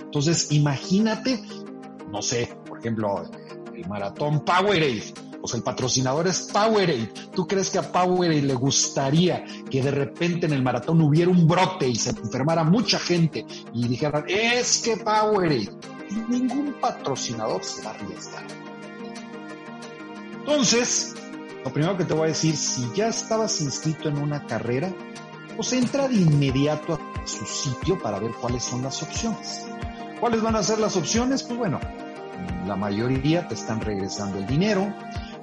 Entonces, 0.00 0.52
imagínate, 0.52 1.42
no 2.08 2.22
sé, 2.22 2.56
por 2.68 2.78
ejemplo, 2.78 3.24
el 3.74 3.88
maratón 3.88 4.44
Powerade 4.44 5.12
pues 5.44 5.52
el 5.52 5.62
patrocinador 5.62 6.26
es 6.26 6.48
Powerade. 6.50 7.12
¿Tú 7.34 7.46
crees 7.46 7.68
que 7.68 7.76
a 7.76 7.92
Powerade 7.92 8.40
le 8.40 8.54
gustaría 8.54 9.44
que 9.70 9.82
de 9.82 9.90
repente 9.90 10.46
en 10.46 10.54
el 10.54 10.62
maratón 10.62 11.02
hubiera 11.02 11.30
un 11.30 11.46
brote 11.46 11.86
y 11.86 11.96
se 11.96 12.08
enfermara 12.18 12.64
mucha 12.64 12.98
gente 12.98 13.44
y 13.74 13.86
dijeran, 13.86 14.24
es 14.26 14.78
que 14.78 14.96
Powerade? 14.96 15.68
Ningún 16.30 16.72
patrocinador 16.80 17.62
se 17.62 17.82
va 17.82 17.90
a 17.90 17.92
arriesgar. 17.92 18.42
Entonces, 20.38 21.14
lo 21.62 21.70
primero 21.70 21.98
que 21.98 22.06
te 22.06 22.14
voy 22.14 22.24
a 22.24 22.28
decir, 22.28 22.56
si 22.56 22.90
ya 22.94 23.08
estabas 23.08 23.60
inscrito 23.60 24.08
en 24.08 24.16
una 24.16 24.46
carrera, 24.46 24.90
pues 25.56 25.74
entra 25.74 26.08
de 26.08 26.14
inmediato 26.14 26.94
a 26.94 27.26
su 27.26 27.44
sitio 27.44 27.98
para 28.00 28.18
ver 28.18 28.30
cuáles 28.40 28.64
son 28.64 28.82
las 28.82 29.02
opciones. 29.02 29.66
¿Cuáles 30.20 30.40
van 30.40 30.56
a 30.56 30.62
ser 30.62 30.78
las 30.78 30.96
opciones? 30.96 31.42
Pues 31.42 31.58
bueno, 31.58 31.80
la 32.66 32.76
mayoría 32.76 33.46
te 33.46 33.52
están 33.52 33.82
regresando 33.82 34.38
el 34.38 34.46
dinero, 34.46 34.90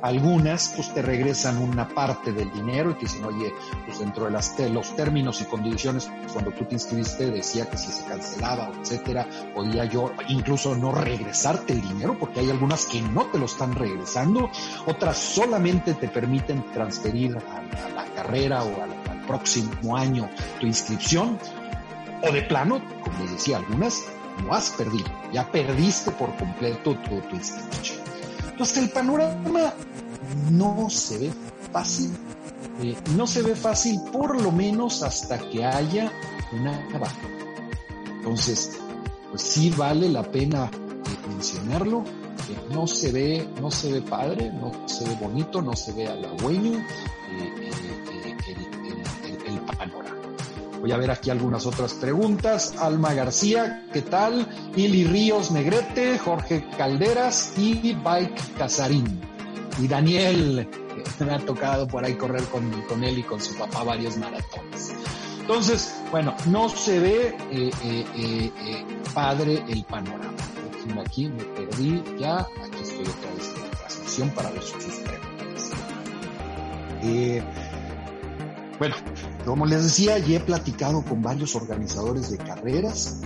algunas 0.01 0.73
pues 0.75 0.93
te 0.93 1.01
regresan 1.01 1.57
una 1.57 1.87
parte 1.87 2.31
del 2.31 2.51
dinero 2.51 2.91
y 2.91 2.93
te 2.95 3.01
dicen, 3.01 3.23
oye, 3.25 3.53
pues 3.85 3.99
dentro 3.99 4.25
de 4.25 4.31
las 4.31 4.51
los 4.59 4.95
términos 4.95 5.41
y 5.41 5.45
condiciones, 5.45 6.09
cuando 6.31 6.51
tú 6.51 6.65
te 6.65 6.75
inscribiste 6.75 7.31
decía 7.31 7.69
que 7.69 7.77
si 7.77 7.91
se 7.91 8.05
cancelaba, 8.05 8.71
etcétera, 8.79 9.27
podía 9.55 9.85
yo 9.85 10.11
incluso 10.27 10.75
no 10.75 10.91
regresarte 10.91 11.73
el 11.73 11.81
dinero, 11.81 12.17
porque 12.19 12.41
hay 12.41 12.49
algunas 12.49 12.85
que 12.85 13.01
no 13.01 13.25
te 13.27 13.39
lo 13.39 13.45
están 13.45 13.73
regresando, 13.73 14.49
otras 14.85 15.17
solamente 15.17 15.93
te 15.93 16.07
permiten 16.07 16.63
transferir 16.73 17.37
a, 17.37 17.91
la 17.95 18.05
carrera 18.15 18.63
o 18.63 18.83
al, 18.83 18.91
próximo 19.27 19.95
año 19.95 20.29
tu 20.59 20.65
inscripción, 20.65 21.37
o 22.21 22.31
de 22.31 22.41
plano, 22.41 22.81
como 23.01 23.31
decía 23.31 23.57
algunas, 23.57 24.03
no 24.43 24.53
has 24.53 24.71
perdido, 24.71 25.09
ya 25.31 25.49
perdiste 25.49 26.11
por 26.11 26.35
completo 26.35 26.95
tu, 26.95 27.21
tu 27.21 27.35
inscripción. 27.35 28.00
Entonces 28.61 28.83
el 28.83 28.89
panorama 28.91 29.73
no 30.51 30.87
se 30.87 31.17
ve 31.17 31.33
fácil. 31.73 32.11
Eh, 32.79 32.95
no 33.17 33.25
se 33.25 33.41
ve 33.41 33.55
fácil 33.55 33.99
por 34.13 34.39
lo 34.39 34.51
menos 34.51 35.01
hasta 35.01 35.39
que 35.49 35.65
haya 35.65 36.11
una 36.53 36.73
vacuna. 36.99 37.39
Entonces, 38.17 38.77
pues 39.31 39.41
sí 39.41 39.71
vale 39.71 40.09
la 40.09 40.21
pena 40.21 40.69
eh, 40.69 41.27
mencionarlo. 41.27 42.03
no 42.71 42.85
se 42.85 43.11
ve, 43.11 43.49
no 43.59 43.71
se 43.71 43.93
ve 43.93 44.01
padre, 44.03 44.51
no 44.53 44.87
se 44.87 45.05
ve 45.05 45.15
bonito, 45.19 45.63
no 45.63 45.75
se 45.75 45.93
ve 45.93 46.07
halagüeño 46.07 46.77
eh, 46.77 47.60
Voy 50.81 50.91
a 50.91 50.97
ver 50.97 51.11
aquí 51.11 51.29
algunas 51.29 51.65
otras 51.65 51.93
preguntas. 51.93 52.75
Alma 52.79 53.13
García, 53.13 53.85
¿qué 53.93 54.01
tal? 54.01 54.47
Ili 54.75 55.05
Ríos 55.05 55.51
Negrete, 55.51 56.17
Jorge 56.17 56.67
Calderas 56.77 57.53
y 57.57 57.93
Bike 57.93 58.57
Casarín 58.57 59.31
y 59.79 59.87
Daniel, 59.87 60.67
me 61.19 61.33
ha 61.33 61.39
tocado 61.39 61.87
por 61.87 62.03
ahí 62.03 62.15
correr 62.15 62.43
con, 62.45 63.03
él 63.03 63.19
y 63.19 63.23
con 63.23 63.41
su 63.41 63.55
papá 63.55 63.83
varios 63.83 64.17
maratones. 64.17 64.93
Entonces, 65.39 65.95
bueno, 66.11 66.35
no 66.47 66.69
se 66.69 66.99
ve 66.99 67.35
eh, 67.51 67.71
eh, 67.83 68.05
eh, 68.15 68.85
padre 69.13 69.63
el 69.67 69.83
panorama. 69.85 70.33
Aquí 71.05 71.27
me 71.27 71.43
perdí 71.43 72.03
ya, 72.19 72.39
aquí 72.39 72.81
estoy 72.81 73.05
otra 73.05 73.31
vez 73.35 73.53
en 73.55 73.61
la 73.61 73.69
transmisión 73.77 74.29
para 74.31 74.49
ver 74.51 74.63
sus 74.63 74.83
preguntas. 74.83 75.71
bueno, 78.77 78.95
como 79.45 79.65
les 79.65 79.83
decía, 79.83 80.17
ya 80.19 80.37
he 80.37 80.39
platicado 80.39 81.03
con 81.03 81.21
varios 81.21 81.55
organizadores 81.55 82.31
de 82.31 82.37
carreras 82.37 83.21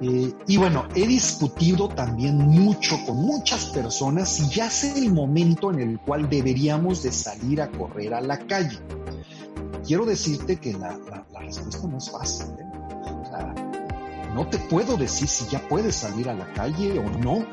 Eh, 0.00 0.32
y 0.46 0.56
bueno, 0.56 0.86
he 0.94 1.06
discutido 1.08 1.88
también 1.88 2.36
mucho 2.36 2.96
con 3.04 3.16
muchas 3.16 3.66
personas 3.66 4.28
si 4.28 4.48
ya 4.48 4.68
es 4.68 4.84
el 4.84 5.12
momento 5.12 5.72
en 5.72 5.80
el 5.80 5.98
cual 5.98 6.30
deberíamos 6.30 7.02
de 7.02 7.10
salir 7.10 7.60
a 7.60 7.68
correr 7.68 8.14
a 8.14 8.20
la 8.20 8.38
calle. 8.38 8.78
Quiero 9.84 10.06
decirte 10.06 10.56
que 10.56 10.72
la, 10.74 10.96
respuesta 11.40 11.88
no 11.88 11.98
es 11.98 12.10
fácil. 12.10 12.46
¿eh? 12.60 12.64
no 14.34 14.46
te 14.46 14.58
puedo 14.58 14.96
decir 14.96 15.26
si 15.26 15.46
ya 15.50 15.60
puedes 15.68 15.96
salir 15.96 16.28
a 16.28 16.34
la 16.34 16.52
calle 16.52 16.98
o 16.98 17.02
no 17.18 17.44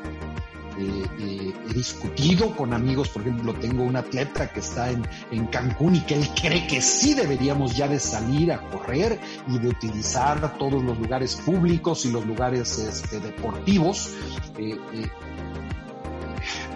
eh, 0.78 1.06
eh, 1.18 1.54
he 1.70 1.72
discutido 1.72 2.54
con 2.54 2.74
amigos, 2.74 3.08
por 3.08 3.22
ejemplo, 3.22 3.54
tengo 3.54 3.82
un 3.82 3.96
atleta 3.96 4.52
que 4.52 4.60
está 4.60 4.90
en, 4.90 5.06
Cancún 5.46 5.96
y 5.96 6.00
que 6.00 6.12
él 6.14 6.28
cree 6.40 6.66
que 6.66 6.82
sí 6.82 7.14
deberíamos 7.14 7.76
ya 7.76 7.88
de 7.88 7.98
salir 7.98 8.52
a 8.52 8.60
correr 8.60 9.18
y 9.48 9.58
de 9.58 9.68
utilizar 9.68 10.58
todos 10.58 10.82
los 10.82 10.98
lugares 10.98 11.36
públicos 11.36 12.04
y 12.04 12.10
los 12.10 12.26
lugares 12.26 12.78
este, 12.78 13.20
deportivos. 13.20 14.10
Eh, 14.58 14.76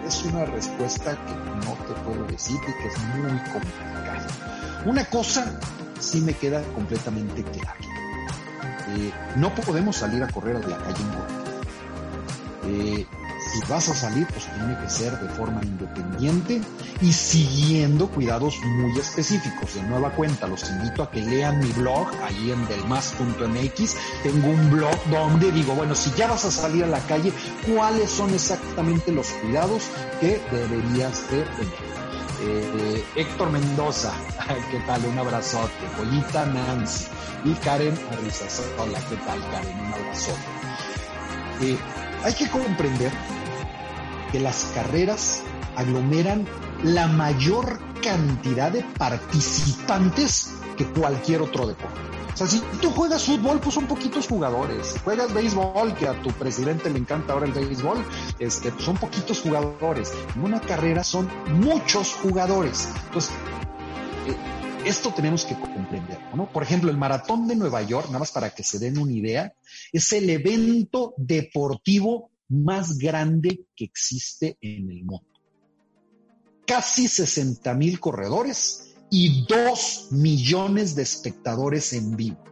es 0.07 0.25
una 0.25 0.45
respuesta 0.45 1.15
que 1.25 1.33
no 1.65 1.73
te 1.85 1.93
puedo 2.01 2.25
decir 2.25 2.55
y 2.55 2.81
que 2.81 2.87
es 2.87 2.97
muy 3.15 3.37
complicada. 3.51 4.27
Una 4.85 5.05
cosa 5.05 5.59
sí 5.99 6.21
me 6.21 6.33
queda 6.33 6.63
completamente 6.73 7.43
clara. 7.43 7.75
no 9.35 9.53
podemos 9.53 9.97
salir 9.97 10.23
a 10.23 10.27
correr 10.27 10.55
a 10.55 10.67
la 10.67 10.77
calle 10.77 11.03
en 11.03 11.11
si 13.51 13.59
vas 13.67 13.89
a 13.89 13.93
salir, 13.93 14.25
pues 14.27 14.45
tiene 14.53 14.77
que 14.79 14.89
ser 14.89 15.17
de 15.19 15.27
forma 15.29 15.61
independiente 15.63 16.61
y 17.01 17.11
siguiendo 17.11 18.07
cuidados 18.07 18.55
muy 18.63 18.97
específicos. 18.97 19.73
De 19.73 19.83
nueva 19.83 20.11
cuenta, 20.11 20.47
los 20.47 20.69
invito 20.69 21.03
a 21.03 21.11
que 21.11 21.21
lean 21.21 21.59
mi 21.59 21.71
blog, 21.73 22.07
allí 22.23 22.51
en 22.51 22.65
delmas.mx. 22.67 23.97
Tengo 24.23 24.47
un 24.47 24.71
blog 24.71 24.95
donde 25.09 25.51
digo, 25.51 25.73
bueno, 25.73 25.95
si 25.95 26.11
ya 26.11 26.27
vas 26.27 26.45
a 26.45 26.51
salir 26.51 26.85
a 26.85 26.87
la 26.87 26.99
calle, 27.07 27.33
¿cuáles 27.67 28.09
son 28.09 28.33
exactamente 28.33 29.11
los 29.11 29.27
cuidados 29.27 29.83
que 30.21 30.41
deberías 30.51 31.29
de 31.29 31.43
tener? 31.43 31.91
Eh, 32.43 33.05
Héctor 33.17 33.51
Mendoza, 33.51 34.13
¿qué 34.71 34.79
tal? 34.87 35.05
Un 35.05 35.19
abrazote. 35.19 35.73
Polita 35.97 36.45
Nancy 36.45 37.05
y 37.43 37.53
Karen. 37.55 37.97
Hola, 38.79 38.99
¿qué 39.09 39.15
tal, 39.17 39.39
Karen? 39.51 39.79
Un 39.79 39.93
abrazote. 39.93 40.39
Eh, 41.61 41.77
hay 42.23 42.33
que 42.33 42.49
comprender 42.49 43.11
que 44.31 44.39
las 44.39 44.71
carreras 44.73 45.41
aglomeran 45.75 46.47
la 46.83 47.07
mayor 47.07 47.79
cantidad 48.01 48.71
de 48.71 48.83
participantes 48.97 50.53
que 50.77 50.85
cualquier 50.85 51.41
otro 51.41 51.67
deporte. 51.67 51.99
O 52.33 52.37
sea, 52.37 52.47
si 52.47 52.61
tú 52.81 52.89
juegas 52.91 53.25
fútbol, 53.25 53.59
pues 53.59 53.75
son 53.75 53.87
poquitos 53.87 54.27
jugadores. 54.27 54.95
Juegas 55.03 55.33
béisbol, 55.33 55.93
que 55.95 56.07
a 56.07 56.19
tu 56.21 56.31
presidente 56.31 56.89
le 56.89 56.97
encanta 56.97 57.33
ahora 57.33 57.45
el 57.45 57.51
béisbol, 57.51 58.03
este, 58.39 58.71
pues 58.71 58.85
son 58.85 58.97
poquitos 58.97 59.41
jugadores. 59.41 60.13
En 60.35 60.43
una 60.43 60.61
carrera 60.61 61.03
son 61.03 61.29
muchos 61.59 62.13
jugadores. 62.13 62.89
Entonces, 63.07 63.31
eh, 64.27 64.35
esto 64.85 65.13
tenemos 65.13 65.43
que 65.45 65.55
comprender, 65.55 66.19
¿no? 66.33 66.49
Por 66.49 66.63
ejemplo, 66.63 66.89
el 66.89 66.97
maratón 66.97 67.47
de 67.47 67.55
Nueva 67.55 67.81
York, 67.81 68.07
nada 68.07 68.19
más 68.19 68.31
para 68.31 68.49
que 68.49 68.63
se 68.63 68.79
den 68.79 68.97
una 68.97 69.11
idea, 69.11 69.53
es 69.91 70.11
el 70.13 70.29
evento 70.29 71.13
deportivo 71.17 72.30
más 72.51 72.97
grande 72.97 73.65
que 73.75 73.85
existe 73.85 74.57
en 74.61 74.91
el 74.91 75.05
mundo. 75.05 75.25
Casi 76.67 77.07
60 77.07 77.73
mil 77.73 77.99
corredores 77.99 78.93
y 79.09 79.45
2 79.47 80.09
millones 80.11 80.95
de 80.95 81.03
espectadores 81.03 81.93
en 81.93 82.15
vivo. 82.15 82.43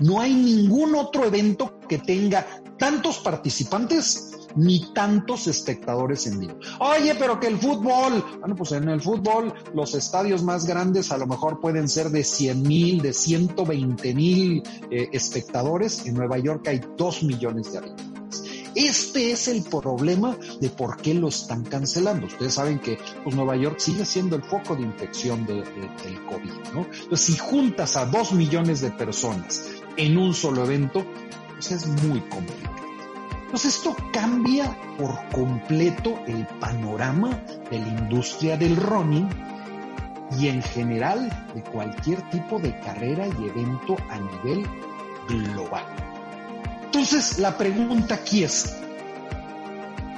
No 0.00 0.20
hay 0.20 0.34
ningún 0.34 0.94
otro 0.96 1.24
evento 1.24 1.78
que 1.88 1.98
tenga 1.98 2.46
tantos 2.78 3.18
participantes 3.18 4.32
ni 4.56 4.92
tantos 4.92 5.46
espectadores 5.46 6.26
en 6.26 6.40
vivo. 6.40 6.58
Oye, 6.80 7.14
pero 7.16 7.38
que 7.40 7.48
el 7.48 7.58
fútbol, 7.58 8.24
bueno, 8.40 8.54
pues 8.56 8.72
en 8.72 8.88
el 8.88 9.00
fútbol 9.00 9.52
los 9.74 9.94
estadios 9.94 10.42
más 10.42 10.66
grandes 10.66 11.10
a 11.12 11.18
lo 11.18 11.26
mejor 11.26 11.60
pueden 11.60 11.88
ser 11.88 12.10
de 12.10 12.24
100 12.24 12.62
mil, 12.62 13.02
de 13.02 13.12
120 13.12 14.14
mil 14.14 14.62
eh, 14.90 15.08
espectadores. 15.12 16.06
En 16.06 16.14
Nueva 16.14 16.38
York 16.38 16.66
hay 16.68 16.80
2 16.96 17.22
millones 17.24 17.72
de 17.72 17.78
habitantes. 17.78 18.23
Este 18.74 19.32
es 19.32 19.48
el 19.48 19.62
problema 19.62 20.36
de 20.60 20.68
por 20.68 20.96
qué 20.96 21.14
lo 21.14 21.28
están 21.28 21.64
cancelando. 21.64 22.26
Ustedes 22.26 22.54
saben 22.54 22.78
que 22.78 22.98
pues, 23.22 23.34
Nueva 23.34 23.56
York 23.56 23.78
sigue 23.78 24.04
siendo 24.04 24.36
el 24.36 24.42
foco 24.42 24.74
de 24.74 24.82
infección 24.82 25.46
de, 25.46 25.54
del 25.54 26.24
COVID, 26.26 26.74
¿no? 26.74 26.86
Entonces, 26.92 27.20
si 27.20 27.36
juntas 27.36 27.96
a 27.96 28.06
dos 28.06 28.32
millones 28.32 28.80
de 28.80 28.90
personas 28.90 29.64
en 29.96 30.18
un 30.18 30.34
solo 30.34 30.64
evento, 30.64 31.04
pues 31.52 31.70
es 31.70 31.86
muy 31.86 32.20
complicado. 32.22 32.74
Entonces 33.44 33.76
esto 33.76 33.96
cambia 34.12 34.76
por 34.98 35.16
completo 35.28 36.18
el 36.26 36.44
panorama 36.58 37.40
de 37.70 37.78
la 37.78 37.86
industria 37.86 38.56
del 38.56 38.74
running 38.74 39.28
y 40.40 40.48
en 40.48 40.60
general 40.60 41.28
de 41.54 41.62
cualquier 41.62 42.28
tipo 42.30 42.58
de 42.58 42.76
carrera 42.80 43.28
y 43.28 43.48
evento 43.48 43.96
a 44.10 44.18
nivel 44.18 44.66
global. 45.28 46.13
Entonces, 46.94 47.40
la 47.40 47.58
pregunta 47.58 48.14
aquí 48.14 48.44
es, 48.44 48.76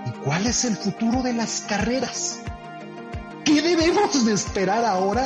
¿y 0.04 0.10
cuál 0.22 0.46
es 0.46 0.62
el 0.66 0.76
futuro 0.76 1.22
de 1.22 1.32
las 1.32 1.62
carreras? 1.62 2.40
¿Qué 3.46 3.62
debemos 3.62 4.26
de 4.26 4.34
esperar 4.34 4.84
ahora 4.84 5.24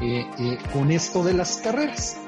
eh, 0.00 0.24
eh, 0.38 0.56
con 0.72 0.92
esto 0.92 1.24
de 1.24 1.34
las 1.34 1.56
carreras? 1.56 2.18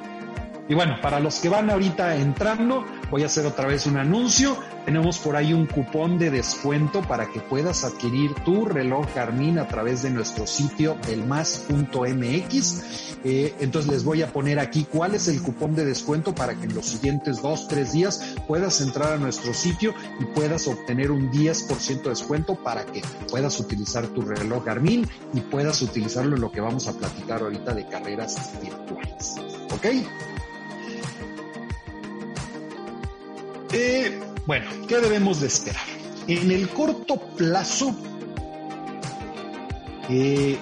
Y 0.68 0.74
bueno, 0.74 0.96
para 1.00 1.20
los 1.20 1.38
que 1.38 1.48
van 1.48 1.70
ahorita 1.70 2.16
entrando, 2.16 2.84
voy 3.10 3.22
a 3.22 3.26
hacer 3.26 3.46
otra 3.46 3.68
vez 3.68 3.86
un 3.86 3.98
anuncio. 3.98 4.56
Tenemos 4.84 5.18
por 5.18 5.36
ahí 5.36 5.52
un 5.52 5.66
cupón 5.66 6.18
de 6.18 6.30
descuento 6.30 7.02
para 7.02 7.30
que 7.30 7.40
puedas 7.40 7.84
adquirir 7.84 8.34
tu 8.44 8.64
reloj 8.64 9.06
Garmin 9.14 9.60
a 9.60 9.68
través 9.68 10.02
de 10.02 10.10
nuestro 10.10 10.46
sitio 10.46 10.96
delmas.mx. 11.06 12.82
Eh, 13.24 13.54
entonces 13.60 13.90
les 13.90 14.04
voy 14.04 14.22
a 14.22 14.32
poner 14.32 14.58
aquí 14.58 14.86
cuál 14.90 15.14
es 15.14 15.28
el 15.28 15.40
cupón 15.40 15.74
de 15.74 15.84
descuento 15.84 16.34
para 16.34 16.54
que 16.54 16.66
en 16.66 16.74
los 16.74 16.86
siguientes 16.86 17.42
dos, 17.42 17.68
tres 17.68 17.92
días 17.92 18.34
puedas 18.46 18.80
entrar 18.80 19.12
a 19.12 19.16
nuestro 19.18 19.54
sitio 19.54 19.94
y 20.20 20.24
puedas 20.26 20.66
obtener 20.66 21.10
un 21.12 21.30
10% 21.30 22.02
de 22.02 22.08
descuento 22.08 22.56
para 22.56 22.84
que 22.86 23.02
puedas 23.30 23.58
utilizar 23.60 24.06
tu 24.08 24.22
reloj 24.22 24.64
Garmin 24.64 25.08
y 25.32 25.40
puedas 25.40 25.80
utilizarlo 25.82 26.34
en 26.34 26.42
lo 26.42 26.50
que 26.50 26.60
vamos 26.60 26.88
a 26.88 26.92
platicar 26.92 27.42
ahorita 27.42 27.72
de 27.72 27.86
carreras 27.88 28.52
virtuales. 28.60 29.36
¿Ok? 29.72 29.86
Bueno, 34.46 34.70
¿qué 34.86 35.00
debemos 35.00 35.40
de 35.40 35.48
esperar? 35.48 35.82
En 36.28 36.50
el 36.50 36.68
corto 36.68 37.20
plazo, 37.36 37.94
eh, 40.08 40.56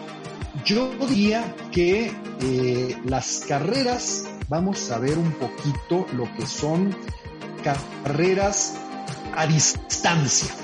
yo 0.65 0.91
diría 1.07 1.55
que 1.71 2.11
eh, 2.41 2.97
las 3.05 3.45
carreras, 3.47 4.25
vamos 4.49 4.91
a 4.91 4.99
ver 4.99 5.19
un 5.19 5.31
poquito 5.33 6.07
lo 6.15 6.25
que 6.35 6.47
son 6.47 6.97
carreras 7.63 8.75
a 9.37 9.47
distancia. 9.47 10.55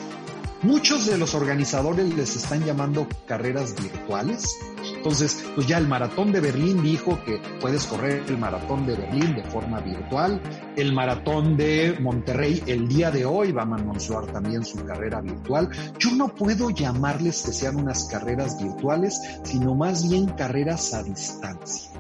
Muchos 0.63 1.07
de 1.07 1.19
los 1.19 1.35
organizadores 1.35 2.15
les 2.15 2.37
están 2.37 2.65
llamando 2.65 3.07
carreras 3.27 3.75
virtuales. 3.81 4.57
Entonces, 5.01 5.43
pues 5.55 5.67
ya 5.67 5.79
el 5.79 5.89
maratón 5.89 6.31
de 6.31 6.41
Berlín 6.41 6.83
dijo 6.83 7.19
que 7.25 7.41
puedes 7.59 7.87
correr 7.87 8.23
el 8.29 8.37
maratón 8.37 8.85
de 8.85 8.97
Berlín 8.97 9.35
de 9.35 9.43
forma 9.45 9.81
virtual. 9.81 10.39
El 10.77 10.93
maratón 10.93 11.57
de 11.57 11.97
Monterrey 12.03 12.63
el 12.67 12.87
día 12.87 13.11
de 13.11 13.25
hoy 13.25 13.51
va 13.51 13.63
a 13.63 13.65
anunciar 13.65 14.27
también 14.27 14.63
su 14.63 14.85
carrera 14.85 15.23
virtual. 15.23 15.71
Yo 15.99 16.11
no 16.11 16.29
puedo 16.35 16.69
llamarles 16.69 17.41
que 17.47 17.53
sean 17.53 17.77
unas 17.77 18.09
carreras 18.09 18.63
virtuales, 18.63 19.19
sino 19.43 19.75
más 19.75 20.07
bien 20.07 20.27
carreras 20.27 20.93
a 20.93 21.03
distancia. 21.03 21.93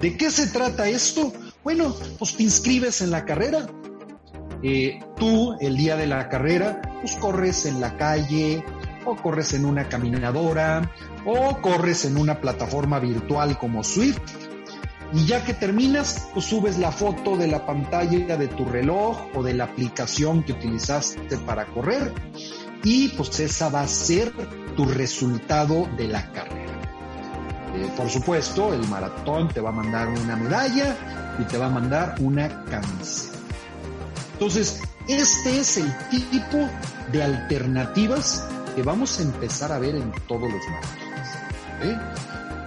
¿De 0.00 0.16
qué 0.16 0.30
se 0.30 0.46
trata 0.46 0.88
esto? 0.88 1.32
Bueno, 1.64 1.92
pues 2.20 2.36
te 2.36 2.44
inscribes 2.44 3.00
en 3.00 3.10
la 3.10 3.24
carrera, 3.24 3.66
eh, 4.62 5.00
tú 5.16 5.56
el 5.58 5.76
día 5.76 5.96
de 5.96 6.06
la 6.06 6.28
carrera, 6.28 6.80
pues 7.00 7.16
corres 7.16 7.66
en 7.66 7.80
la 7.80 7.96
calle 7.96 8.64
o 9.06 9.16
corres 9.16 9.54
en 9.54 9.64
una 9.64 9.88
caminadora 9.88 10.90
o 11.24 11.60
corres 11.60 12.04
en 12.04 12.16
una 12.16 12.40
plataforma 12.40 12.98
virtual 12.98 13.58
como 13.58 13.82
Swift. 13.82 14.20
Y 15.12 15.24
ya 15.24 15.44
que 15.44 15.54
terminas, 15.54 16.28
pues 16.34 16.46
subes 16.46 16.78
la 16.78 16.90
foto 16.90 17.36
de 17.36 17.46
la 17.46 17.64
pantalla 17.64 18.36
de 18.36 18.48
tu 18.48 18.64
reloj 18.64 19.28
o 19.34 19.42
de 19.42 19.54
la 19.54 19.64
aplicación 19.64 20.42
que 20.42 20.52
utilizaste 20.52 21.38
para 21.38 21.66
correr 21.66 22.12
y 22.82 23.08
pues 23.08 23.40
esa 23.40 23.68
va 23.68 23.82
a 23.82 23.88
ser 23.88 24.32
tu 24.76 24.84
resultado 24.84 25.88
de 25.96 26.08
la 26.08 26.30
carrera. 26.32 26.72
Eh, 27.74 27.90
por 27.96 28.08
supuesto, 28.08 28.72
el 28.72 28.86
maratón 28.88 29.48
te 29.48 29.60
va 29.60 29.70
a 29.70 29.72
mandar 29.72 30.08
una 30.08 30.36
medalla 30.36 30.96
y 31.38 31.44
te 31.44 31.58
va 31.58 31.66
a 31.66 31.70
mandar 31.70 32.14
una 32.20 32.64
camiseta. 32.64 33.38
Entonces, 34.34 34.82
este 35.08 35.60
es 35.60 35.76
el 35.78 35.92
tipo 36.10 36.68
de 37.12 37.22
alternativas 37.22 38.46
que 38.76 38.82
vamos 38.82 39.18
a 39.18 39.22
empezar 39.22 39.72
a 39.72 39.78
ver 39.78 39.96
en 39.96 40.12
todos 40.28 40.52
los 40.52 40.62
maratones. 40.68 41.28
¿eh? 41.82 41.98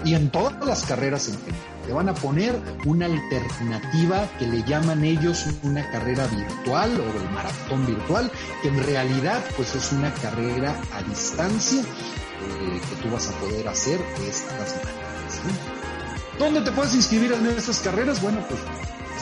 Y 0.04 0.16
en 0.16 0.32
todas 0.32 0.66
las 0.66 0.84
carreras 0.86 1.28
en 1.28 1.36
general. 1.36 1.62
te 1.86 1.94
van 1.94 2.10
a 2.10 2.14
poner 2.16 2.60
una 2.86 3.06
alternativa 3.06 4.28
que 4.40 4.48
le 4.48 4.64
llaman 4.64 5.04
ellos 5.04 5.46
una 5.62 5.90
carrera 5.92 6.26
virtual 6.28 7.00
o 7.00 7.18
el 7.18 7.30
maratón 7.30 7.86
virtual, 7.86 8.32
que 8.62 8.70
en 8.70 8.84
realidad 8.84 9.44
pues 9.56 9.76
es 9.76 9.92
una 9.92 10.12
carrera 10.16 10.76
a 10.94 11.04
distancia 11.04 11.82
eh, 11.82 12.82
que 12.90 12.96
tú 13.04 13.14
vas 13.14 13.30
a 13.30 13.34
poder 13.34 13.68
hacer 13.68 14.00
estas 14.28 14.78
maneras. 14.78 15.42
¿Dónde 16.40 16.62
te 16.62 16.72
puedes 16.72 16.96
inscribir 16.96 17.34
en 17.34 17.46
estas 17.48 17.80
carreras? 17.80 18.20
Bueno, 18.22 18.44
pues 18.48 18.62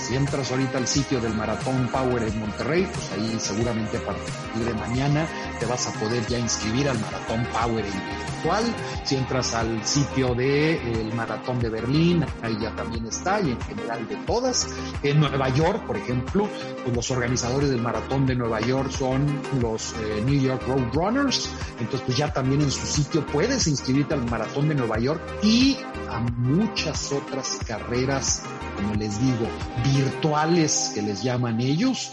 si 0.04 0.16
entras 0.16 0.52
ahorita 0.52 0.78
al 0.78 0.88
sitio 0.88 1.20
del 1.20 1.34
Maratón 1.34 1.88
Power 1.92 2.24
en 2.24 2.40
Monterrey, 2.40 2.88
pues 2.94 3.12
ahí 3.12 3.38
seguramente 3.40 3.98
a 3.98 4.06
partir 4.06 4.66
de 4.66 4.74
mañana 4.74 5.28
te 5.60 5.66
vas 5.66 5.88
a 5.88 5.94
poder 6.00 6.26
ya 6.28 6.38
inscribir 6.40 6.90
al 6.90 7.00
Maratón 7.00 7.46
Power 7.52 7.86
virtual. 7.86 8.64
Si 9.04 9.16
entras 9.16 9.54
al 9.54 9.86
sitio 9.86 10.34
del 10.36 11.14
Maratón 11.14 11.60
de 11.60 11.70
Berlín, 11.70 12.26
ahí 12.42 12.58
ya 12.62 12.76
también 12.76 13.06
está, 13.06 13.42
y 13.42 13.52
en 13.52 13.62
general 13.62 14.08
de 14.08 14.16
todas. 14.18 14.68
En 15.04 15.20
Nueva 15.20 15.50
York, 15.50 15.86
por 15.86 15.98
ejemplo, 15.98 16.48
pues 16.84 16.96
los 16.96 17.12
organizadores 17.12 17.70
del 17.70 17.82
Maratón 17.82 18.26
de 18.26 18.36
Nueva 18.36 18.60
York 18.62 18.92
son 18.92 19.26
los 19.62 19.94
eh, 19.94 20.24
New 20.26 20.40
York 20.40 20.62
Road 20.68 20.94
Runners. 20.94 21.50
Entonces, 21.80 22.02
pues 22.06 22.18
ya 22.18 22.32
también 22.32 22.62
en 22.62 22.72
su 22.72 22.86
sitio 22.86 23.26
puedes 23.26 23.68
inscribirte 23.68 24.14
al 24.14 24.26
Maratón 24.30 24.70
de 24.70 24.76
Nueva 24.76 25.00
York 25.00 25.22
y 25.42 25.78
a 26.10 26.20
muchas 26.20 27.12
otras 27.12 27.60
carreras, 27.66 28.44
como 28.76 28.94
les 28.96 29.20
digo, 29.20 29.48
virtuales 29.95 30.91
que 30.93 31.02
les 31.02 31.23
llaman 31.23 31.60
ellos. 31.62 32.12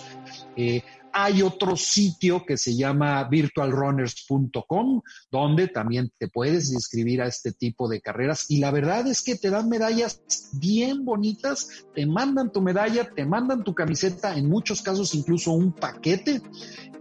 Eh, 0.57 0.83
hay 1.17 1.43
otro 1.43 1.77
sitio 1.77 2.45
que 2.45 2.57
se 2.57 2.75
llama 2.75 3.23
virtualrunners.com, 3.25 5.01
donde 5.31 5.69
también 5.69 6.11
te 6.19 6.27
puedes 6.27 6.73
inscribir 6.73 7.23
a 7.23 7.29
este 7.29 7.53
tipo 7.53 7.89
de 7.89 8.01
carreras. 8.01 8.47
Y 8.51 8.59
la 8.59 8.73
verdad 8.73 9.07
es 9.07 9.23
que 9.23 9.37
te 9.37 9.49
dan 9.49 9.69
medallas 9.69 10.21
bien 10.55 11.05
bonitas, 11.05 11.87
te 11.95 12.05
mandan 12.05 12.51
tu 12.51 12.61
medalla, 12.61 13.09
te 13.15 13.25
mandan 13.25 13.63
tu 13.63 13.75
camiseta, 13.75 14.37
en 14.37 14.49
muchos 14.49 14.83
casos 14.83 15.15
incluso 15.15 15.53
un 15.53 15.73
paquete. 15.73 16.43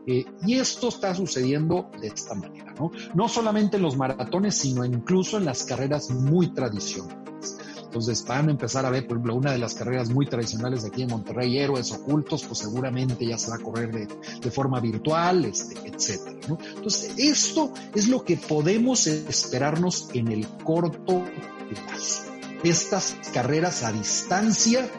Eh, 0.05 0.25
y 0.45 0.59
esto 0.59 0.89
está 0.89 1.15
sucediendo 1.15 1.89
de 1.99 2.09
esta 2.09 2.35
manera, 2.35 2.71
¿no? 2.73 2.91
No 3.15 3.27
solamente 3.27 3.77
en 3.77 3.83
los 3.83 3.97
maratones, 3.97 4.55
sino 4.55 4.85
incluso 4.85 5.37
en 5.37 5.45
las 5.45 5.63
carreras 5.63 6.11
muy 6.11 6.53
tradicionales. 6.53 7.57
Entonces 7.93 8.25
van 8.25 8.47
a 8.47 8.51
empezar 8.51 8.87
a 8.87 8.89
ver, 8.89 9.05
por 9.05 9.17
ejemplo, 9.17 9.35
una 9.35 9.51
de 9.51 9.59
las 9.59 9.75
carreras 9.75 10.09
muy 10.09 10.25
tradicionales 10.25 10.81
de 10.81 10.87
aquí 10.87 11.03
en 11.03 11.09
Monterrey, 11.09 11.59
Héroes 11.59 11.91
Ocultos, 11.91 12.43
pues 12.43 12.57
seguramente 12.57 13.23
ya 13.23 13.37
se 13.37 13.51
va 13.51 13.57
a 13.57 13.59
correr 13.59 13.91
de, 13.91 14.49
forma 14.49 14.79
virtual, 14.79 15.45
este, 15.45 15.75
etcétera. 15.87 16.35
Entonces, 16.75 17.13
esto 17.17 17.71
es 17.93 18.07
lo 18.07 18.23
que 18.23 18.35
podemos 18.35 19.05
esperarnos 19.05 20.09
en 20.15 20.29
el 20.29 20.47
corto 20.63 21.23
plazo. 21.69 22.23
Estas 22.63 23.15
carreras 23.31 23.83
a 23.83 23.91
distancia 23.91 24.89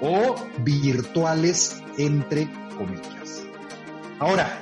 o 0.00 0.36
virtuales, 0.62 1.82
entre 1.98 2.48
comillas. 2.78 3.42
Ahora, 4.20 4.60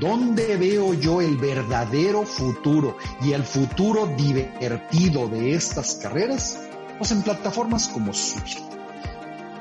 ¿Dónde 0.00 0.56
veo 0.56 0.94
yo 0.94 1.20
el 1.20 1.36
verdadero 1.36 2.24
futuro 2.24 2.96
y 3.20 3.34
el 3.34 3.42
futuro 3.42 4.06
divertido 4.16 5.28
de 5.28 5.52
estas 5.52 5.96
carreras? 5.96 6.58
Pues 6.98 7.12
en 7.12 7.22
plataformas 7.22 7.88
como 7.88 8.12
Swift. 8.12 8.58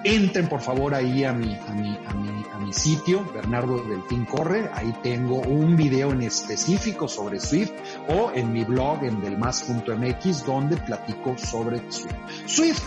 Entren 0.04 0.50
por 0.50 0.62
favor 0.62 0.96
ahí 0.96 1.24
a 1.26 1.32
mi, 1.32 1.56
a 1.56 1.74
mi, 1.74 1.96
a 2.08 2.14
mi, 2.14 2.46
a 2.52 2.58
mi 2.58 2.74
sitio, 2.74 3.24
Bernardo 3.34 3.84
Delfín 3.84 4.26
Corre, 4.26 4.68
ahí 4.74 4.92
tengo 5.04 5.42
un 5.42 5.76
video 5.76 6.12
en 6.12 6.24
específico 6.24 7.08
sobre 7.08 7.40
Swift 7.40 7.72
o 8.08 8.32
en 8.34 8.52
mi 8.52 8.64
blog 8.64 9.04
en 9.04 9.22
delmas.mx 9.22 10.44
donde 10.44 10.78
platico 10.78 11.38
sobre 11.38 11.80
Swift. 11.92 12.16
Swift, 12.48 12.82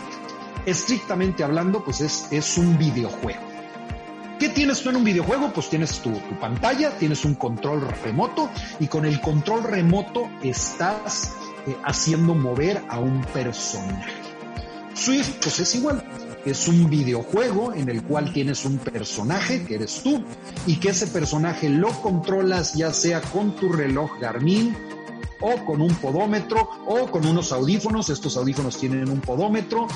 estrictamente 0.67 1.45
hablando, 1.45 1.85
pues 1.85 2.01
es, 2.01 2.27
es 2.33 2.59
un 2.59 2.77
videojuego. 2.79 3.55
¿Qué 4.41 4.49
tienes 4.49 4.83
tú 4.83 4.91
en 4.91 4.97
un 4.97 5.05
videojuego? 5.05 5.53
Pues 5.53 5.71
tienes 5.71 6.01
tu, 6.01 6.11
tu, 6.11 6.39
pantalla, 6.41 6.91
tienes 6.99 7.25
un 7.25 7.37
control 7.37 7.87
remoto 8.03 8.51
y 8.81 8.89
con 8.89 9.05
el 9.05 9.21
control 9.21 9.63
remoto 9.63 10.29
estás 10.43 11.37
eh, 11.67 11.77
haciendo 11.85 12.35
mover 12.35 12.83
a 12.89 12.99
un 12.99 13.23
personaje. 13.23 14.24
Swift, 14.95 15.37
pues 15.43 15.61
es 15.61 15.75
igual. 15.75 16.03
Es 16.45 16.69
un 16.69 16.91
videojuego 16.91 17.73
en 17.73 17.89
el 17.89 18.03
cual 18.03 18.33
tienes 18.33 18.65
un 18.65 18.79
personaje 18.79 19.65
que 19.65 19.77
eres 19.77 20.03
tú 20.03 20.23
y 20.67 20.77
que 20.77 20.91
ese 20.91 21.07
personaje 21.07 21.69
lo 21.69 21.91
controlas 22.03 22.75
ya 22.75 22.93
sea 22.93 23.23
con 23.23 23.57
tu 23.57 23.71
reloj 23.71 24.11
Garmin 24.21 24.77
o 25.41 25.65
con 25.65 25.81
un 25.81 25.95
podómetro 25.97 26.69
o 26.87 27.11
con 27.11 27.27
unos 27.27 27.51
audífonos. 27.53 28.11
Estos 28.11 28.37
audífonos 28.37 28.79
tienen 28.79 29.09
un 29.09 29.21
podómetro 29.21 29.87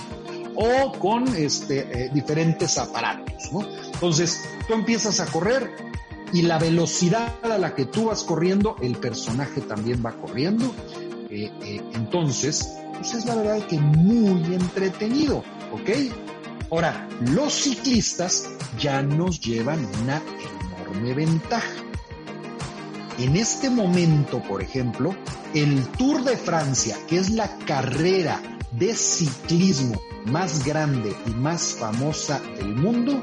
o 0.55 0.93
con 0.99 1.29
este, 1.37 2.07
eh, 2.07 2.11
diferentes 2.13 2.79
aparatos. 2.79 3.53
¿no? 3.53 3.61
Entonces, 3.93 4.49
tú 4.67 4.75
empiezas 4.75 5.21
a 5.21 5.27
correr 5.27 5.71
y 6.33 6.43
la 6.43 6.59
velocidad 6.59 7.33
a 7.43 7.59
la 7.59 7.75
que 7.75 7.87
tú 7.87 8.07
vas 8.07 8.23
corriendo, 8.23 8.77
el 8.83 8.97
personaje 8.97 9.61
también 9.61 10.03
va 10.05 10.13
corriendo. 10.13 10.75
Eh, 11.31 11.51
eh, 11.63 11.83
entonces, 11.95 12.75
pues 12.99 13.15
es 13.15 13.25
la 13.25 13.37
verdad 13.37 13.67
que 13.67 13.79
muy 13.79 14.55
entretenido, 14.55 15.39
¿ok? 15.73 15.91
Ahora, 16.71 17.09
los 17.21 17.53
ciclistas 17.53 18.51
ya 18.79 19.03
nos 19.03 19.41
llevan 19.41 19.87
una 20.03 20.21
enorme 20.77 21.15
ventaja. 21.15 21.73
En 23.19 23.37
este 23.37 23.71
momento, 23.71 24.43
por 24.43 24.63
ejemplo, 24.63 25.15
el 25.55 25.83
Tour 25.93 26.25
de 26.25 26.37
Francia, 26.37 26.97
que 27.09 27.19
es 27.19 27.31
la 27.31 27.57
carrera 27.59 28.41
de 28.73 28.95
ciclismo 28.95 30.01
más 30.27 30.65
grande 30.65 31.17
y 31.27 31.31
más 31.31 31.75
famosa 31.75 32.41
del 32.57 32.75
mundo, 32.75 33.23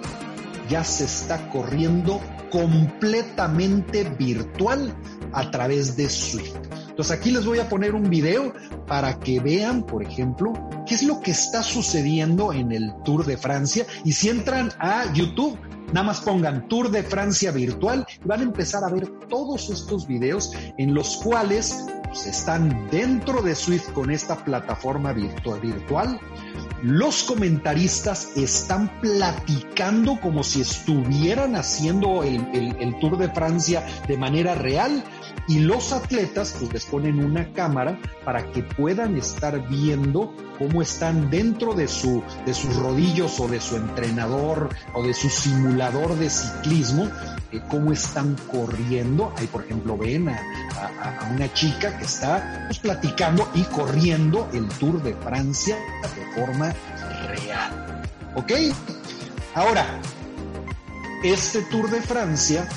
ya 0.69 0.83
se 0.83 1.05
está 1.05 1.49
corriendo 1.49 2.19
completamente 2.49 4.03
virtual 4.03 4.95
a 5.33 5.51
través 5.51 5.95
de 5.95 6.09
Swift. 6.09 6.55
Entonces 6.95 7.19
aquí 7.19 7.29
les 7.29 7.45
voy 7.45 7.59
a 7.59 7.67
poner 7.67 7.93
un 7.93 8.09
video 8.09 8.53
para 8.87 9.19
que 9.19 9.41
vean, 9.41 9.83
por 9.83 10.01
ejemplo, 10.01 10.53
qué 10.87 10.95
es 10.95 11.03
lo 11.03 11.19
que 11.19 11.31
está 11.31 11.61
sucediendo 11.61 12.53
en 12.53 12.71
el 12.71 12.93
Tour 13.03 13.25
de 13.25 13.35
Francia. 13.35 13.85
Y 14.05 14.13
si 14.13 14.29
entran 14.29 14.71
a 14.79 15.11
YouTube, 15.11 15.59
nada 15.87 16.03
más 16.03 16.21
pongan 16.21 16.69
Tour 16.69 16.89
de 16.91 17.03
Francia 17.03 17.51
virtual 17.51 18.07
y 18.23 18.25
van 18.25 18.39
a 18.39 18.43
empezar 18.43 18.85
a 18.85 18.87
ver 18.87 19.09
todos 19.27 19.69
estos 19.69 20.07
videos 20.07 20.53
en 20.77 20.93
los 20.93 21.17
cuales 21.17 21.83
pues, 22.05 22.27
están 22.27 22.87
dentro 22.89 23.41
de 23.41 23.55
Swift 23.55 23.91
con 23.91 24.09
esta 24.09 24.37
plataforma 24.37 25.11
virtual, 25.11 25.59
virtual 25.59 26.17
los 26.85 27.23
comentaristas 27.23 28.37
están 28.37 28.99
platicando 29.01 30.19
como 30.21 30.43
si 30.43 30.61
estuvieran 30.61 31.55
haciendo 31.55 32.23
el, 32.23 32.95
Tour 32.99 33.17
de 33.17 33.29
Francia 33.29 33.83
de 34.07 34.17
manera 34.17 34.53
real 34.53 35.03
y 35.47 35.59
los 35.59 35.91
atletas 35.91 36.55
pues 36.59 36.73
les 36.73 36.85
ponen 36.85 37.23
una 37.23 37.51
cámara 37.53 37.99
para 38.23 38.51
que 38.51 38.63
puedan 38.63 39.15
estar 39.17 39.67
viendo 39.67 40.33
cómo 40.57 40.81
están 40.81 41.29
dentro 41.29 41.73
de, 41.73 41.87
su, 41.87 42.23
de 42.45 42.53
sus 42.53 42.75
rodillos 42.75 43.39
o 43.39 43.47
de 43.47 43.59
su 43.59 43.75
entrenador 43.75 44.69
o 44.93 45.03
de 45.03 45.13
su 45.13 45.29
simulador 45.29 46.15
de 46.15 46.29
ciclismo, 46.29 47.09
eh, 47.51 47.61
cómo 47.69 47.91
están 47.91 48.35
corriendo. 48.51 49.33
Ahí, 49.37 49.47
por 49.47 49.63
ejemplo, 49.63 49.97
ven 49.97 50.29
a, 50.29 50.41
una 51.33 51.51
chica 51.53 51.97
que 51.97 52.05
está 52.05 52.65
pues, 52.67 52.79
platicando 52.79 53.49
y 53.53 53.63
corriendo 53.63 54.49
el 54.53 54.67
Tour 54.67 55.01
de 55.03 55.13
Francia 55.15 55.77
de 56.15 56.41
forma 56.41 56.73
real. 57.27 58.03
¿Ok? 58.35 58.51
Ahora, 59.53 59.85
este 61.23 61.61
Tour 61.63 61.89
de 61.89 62.01
Francia 62.01 62.67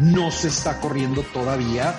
no 0.00 0.30
se 0.30 0.48
está 0.48 0.80
corriendo 0.80 1.22
todavía, 1.32 1.94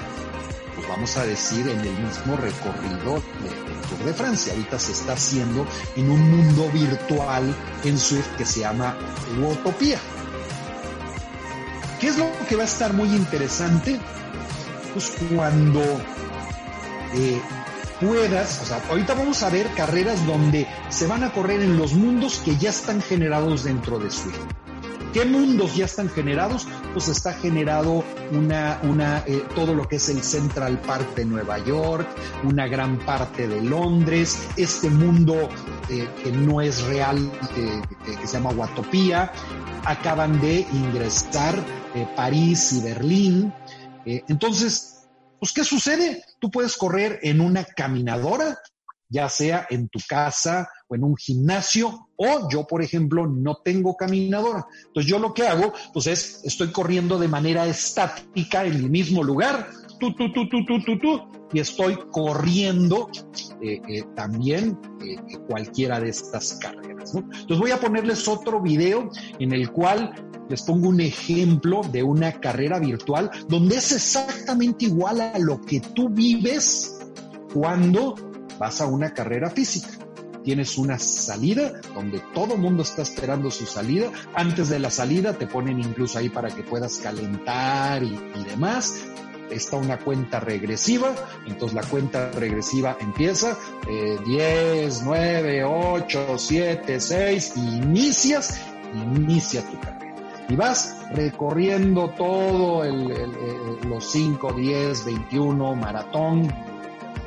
pues 0.76 0.88
vamos 0.88 1.16
a 1.18 1.26
decir, 1.26 1.68
en 1.68 1.80
el 1.80 1.94
mismo 1.94 2.36
recorrido 2.38 3.16
del 3.42 3.82
Tour 3.90 4.06
de 4.06 4.14
Francia. 4.14 4.54
Ahorita 4.54 4.80
se 4.80 4.92
está 4.92 5.14
haciendo 5.14 5.66
en 5.96 6.10
un 6.10 6.32
mundo 6.32 6.70
virtual 6.72 7.56
en 7.84 7.98
Swift 7.98 8.36
que 8.38 8.46
se 8.46 8.62
llama 8.62 8.96
Utopía. 9.40 10.00
¿Qué 12.00 12.08
es 12.08 12.18
lo 12.18 12.28
que 12.50 12.56
va 12.56 12.64
a 12.64 12.66
estar 12.66 12.94
muy 12.94 13.10
interesante? 13.10 14.00
Pues 14.94 15.14
cuando 15.36 15.82
eh, 17.14 17.40
puedas, 18.00 18.62
o 18.62 18.66
sea, 18.66 18.82
ahorita 18.90 19.14
vamos 19.14 19.44
a 19.44 19.50
ver 19.50 19.68
carreras 19.76 20.26
donde 20.26 20.68
se 20.90 21.06
van 21.06 21.24
a 21.24 21.32
correr 21.32 21.62
en 21.62 21.78
los 21.78 21.94
mundos 21.94 22.42
que 22.44 22.58
ya 22.58 22.72
están 22.72 23.02
generados 23.02 23.66
dentro 23.66 24.00
de 24.00 24.10
Swift. 24.10 24.40
¿Qué 25.14 25.26
mundos 25.26 25.76
ya 25.76 25.86
están 25.86 26.10
generados? 26.10 26.66
Pues 26.94 27.10
está 27.10 27.34
generado 27.34 28.02
una, 28.32 28.80
una, 28.84 29.26
eh, 29.28 29.44
todo 29.56 29.76
lo 29.76 29.86
que 29.86 29.98
es 29.98 30.08
el 30.08 30.24
Central 30.24 30.80
Park 30.80 31.16
de 31.16 31.26
Nueva 31.26 31.58
York, 31.60 32.08
una 32.46 32.66
gran 32.68 32.98
parte 33.00 33.46
de 33.46 33.62
Londres, 33.62 34.48
este 34.56 34.90
mundo 34.90 35.50
eh, 35.90 36.08
que 36.24 36.32
no 36.32 36.62
es 36.62 36.84
real, 36.84 37.30
que, 37.54 38.26
se 38.26 38.34
llama 38.38 38.52
Watopía, 38.52 39.34
acaban 39.84 40.40
de 40.40 40.62
ingresar 40.72 41.62
eh, 41.94 42.08
París 42.16 42.72
y 42.72 42.82
Berlín. 42.82 43.54
entonces, 44.06 45.10
pues, 45.40 45.52
¿qué 45.52 45.66
sucede? 45.66 46.24
Tú 46.40 46.50
puedes 46.50 46.78
correr 46.78 47.20
en 47.22 47.42
una 47.42 47.66
caminadora, 47.66 48.58
ya 49.10 49.28
sea 49.28 49.68
en 49.70 49.90
tu 49.90 50.00
casa 50.08 50.70
o 50.92 50.96
en 50.96 51.04
un 51.04 51.16
gimnasio, 51.16 52.10
o 52.18 52.50
yo, 52.50 52.68
por 52.68 52.82
ejemplo, 52.82 53.26
no 53.26 53.56
tengo 53.64 53.96
caminadora. 53.96 54.68
Entonces 54.88 55.10
yo 55.10 55.20
lo 55.20 55.34
que 55.34 55.48
hago, 55.48 55.72
pues 55.94 56.08
es, 56.08 56.42
estoy 56.44 56.72
corriendo 56.72 57.18
de 57.18 57.30
manera 57.30 57.66
estática 57.66 58.66
en 58.66 58.74
el 58.74 58.90
mismo 58.90 59.24
lugar, 59.24 59.70
tú, 60.00 60.14
tú, 60.16 60.32
tú, 60.34 60.50
tú, 60.50 60.66
tú, 60.66 60.84
tú, 60.84 61.00
tú, 61.00 61.22
y 61.54 61.60
estoy 61.60 61.98
corriendo 62.12 63.10
eh, 63.62 63.82
eh, 63.88 64.04
también 64.16 64.78
eh, 65.02 65.16
cualquiera 65.48 66.00
de 66.00 66.10
estas 66.10 66.56
carreras. 66.56 67.16
Entonces 67.16 67.60
voy 67.60 67.72
a 67.72 67.80
ponerles 67.80 68.28
otro 68.28 68.62
video 68.62 69.10
en 69.40 69.54
el 69.54 69.72
cual 69.72 70.14
les 70.50 70.64
pongo 70.64 70.90
un 70.90 71.00
ejemplo 71.00 71.82
de 71.92 72.04
una 72.04 72.34
carrera 72.34 72.80
virtual 72.80 73.32
donde 73.48 73.78
es 73.78 73.94
exactamente 73.94 74.86
igual 74.86 75.22
a 75.22 75.40
lo 75.40 75.62
que 75.62 75.80
tú 75.80 76.10
vives 76.10 77.00
cuando 77.54 78.16
vas 78.60 78.82
a 78.82 78.88
una 78.88 79.14
carrera 79.14 79.50
física. 79.50 80.01
Tienes 80.44 80.78
una 80.78 80.98
salida 81.00 81.82
donde 81.94 82.20
todo 82.34 82.56
el 82.56 82.62
mundo 82.62 82.84
está 82.84 83.02
esperando 83.02 83.52
su 83.52 83.66
salida. 83.66 84.12
Antes 84.34 84.70
de 84.70 84.80
la 84.80 84.90
salida 84.90 85.38
te 85.38 85.48
ponen 85.48 85.80
incluso 85.80 86.18
ahí 86.18 86.30
para 86.30 86.50
que 86.50 86.64
puedas 86.64 86.98
calentar 86.98 88.04
y, 88.04 88.20
y 88.36 88.44
demás 88.44 89.06
está 89.52 89.78
una 89.78 89.98
cuenta 90.00 90.40
regresiva, 90.40 91.14
entonces 91.46 91.76
la 91.76 91.84
cuenta 91.84 92.32
regresiva 92.32 92.96
empieza, 93.02 93.58
eh, 93.86 94.18
10, 94.26 95.04
9, 95.04 95.64
8, 95.66 96.38
7, 96.38 97.00
6, 97.00 97.58
inicias, 97.58 98.62
inicia 98.94 99.62
tu 99.70 99.78
carrera 99.80 100.02
y 100.52 100.56
vas 100.56 100.98
recorriendo 101.14 102.10
todo 102.10 102.84
el, 102.84 103.08
los 103.88 104.12
5, 104.12 104.54
10, 104.54 105.06
21 105.06 105.76
maratón, 105.76 106.54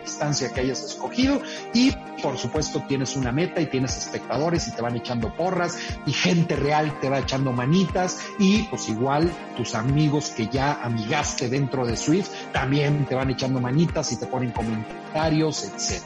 distancia 0.04 0.52
que 0.52 0.60
hayas 0.60 0.82
escogido 0.82 1.40
y 1.72 1.92
por 2.22 2.38
supuesto 2.38 2.84
tienes 2.86 3.16
una 3.16 3.32
meta 3.32 3.60
y 3.60 3.66
tienes 3.66 3.96
espectadores 3.96 4.68
y 4.68 4.72
te 4.72 4.82
van 4.82 4.96
echando 4.96 5.34
porras 5.34 5.78
y 6.06 6.12
gente 6.12 6.56
real 6.56 7.00
te 7.00 7.08
va 7.08 7.18
echando 7.18 7.52
manitas 7.52 8.18
y 8.38 8.62
pues 8.64 8.88
igual 8.88 9.30
tus 9.56 9.74
amigos 9.74 10.28
que 10.36 10.46
ya 10.48 10.80
amigaste 10.82 11.48
dentro 11.48 11.86
de 11.86 11.96
Swift 11.96 12.28
también 12.52 13.06
te 13.06 13.14
van 13.14 13.30
echando 13.30 13.60
manitas 13.60 14.12
y 14.12 14.16
te 14.16 14.26
ponen 14.26 14.52
comentarios, 14.52 15.64
etc. 15.64 16.02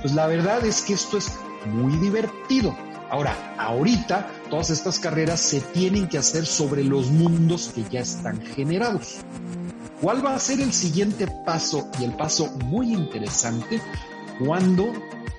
Pues 0.00 0.14
la 0.14 0.26
verdad 0.26 0.64
es 0.64 0.82
que 0.82 0.94
esto 0.94 1.18
es 1.18 1.32
muy 1.66 1.96
divertido. 1.96 2.76
Ahora, 3.10 3.54
ahorita 3.58 4.30
todas 4.48 4.70
estas 4.70 4.98
carreras 4.98 5.40
se 5.40 5.60
tienen 5.60 6.08
que 6.08 6.18
hacer 6.18 6.46
sobre 6.46 6.82
los 6.82 7.10
mundos 7.10 7.70
que 7.74 7.84
ya 7.90 8.00
están 8.00 8.40
generados. 8.40 9.18
¿Cuál 10.02 10.26
va 10.26 10.34
a 10.34 10.40
ser 10.40 10.60
el 10.60 10.72
siguiente 10.72 11.28
paso 11.28 11.88
y 12.00 12.02
el 12.02 12.16
paso 12.16 12.50
muy 12.64 12.92
interesante 12.92 13.80
cuando 14.44 14.92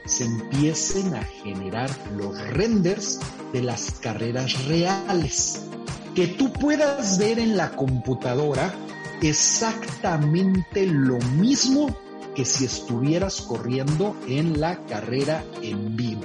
se 0.05 0.23
empiecen 0.23 1.13
a 1.15 1.21
generar 1.21 1.89
los 2.15 2.39
renders 2.47 3.19
de 3.51 3.61
las 3.61 3.91
carreras 3.99 4.65
reales? 4.67 5.67
Que 6.15 6.27
tú 6.27 6.53
puedas 6.53 7.17
ver 7.17 7.39
en 7.39 7.57
la 7.57 7.71
computadora 7.71 8.73
exactamente 9.21 10.85
lo 10.85 11.17
mismo 11.17 11.93
que 12.33 12.45
si 12.45 12.63
estuvieras 12.63 13.41
corriendo 13.41 14.15
en 14.29 14.61
la 14.61 14.77
carrera 14.85 15.43
en 15.61 15.97
vivo 15.97 16.21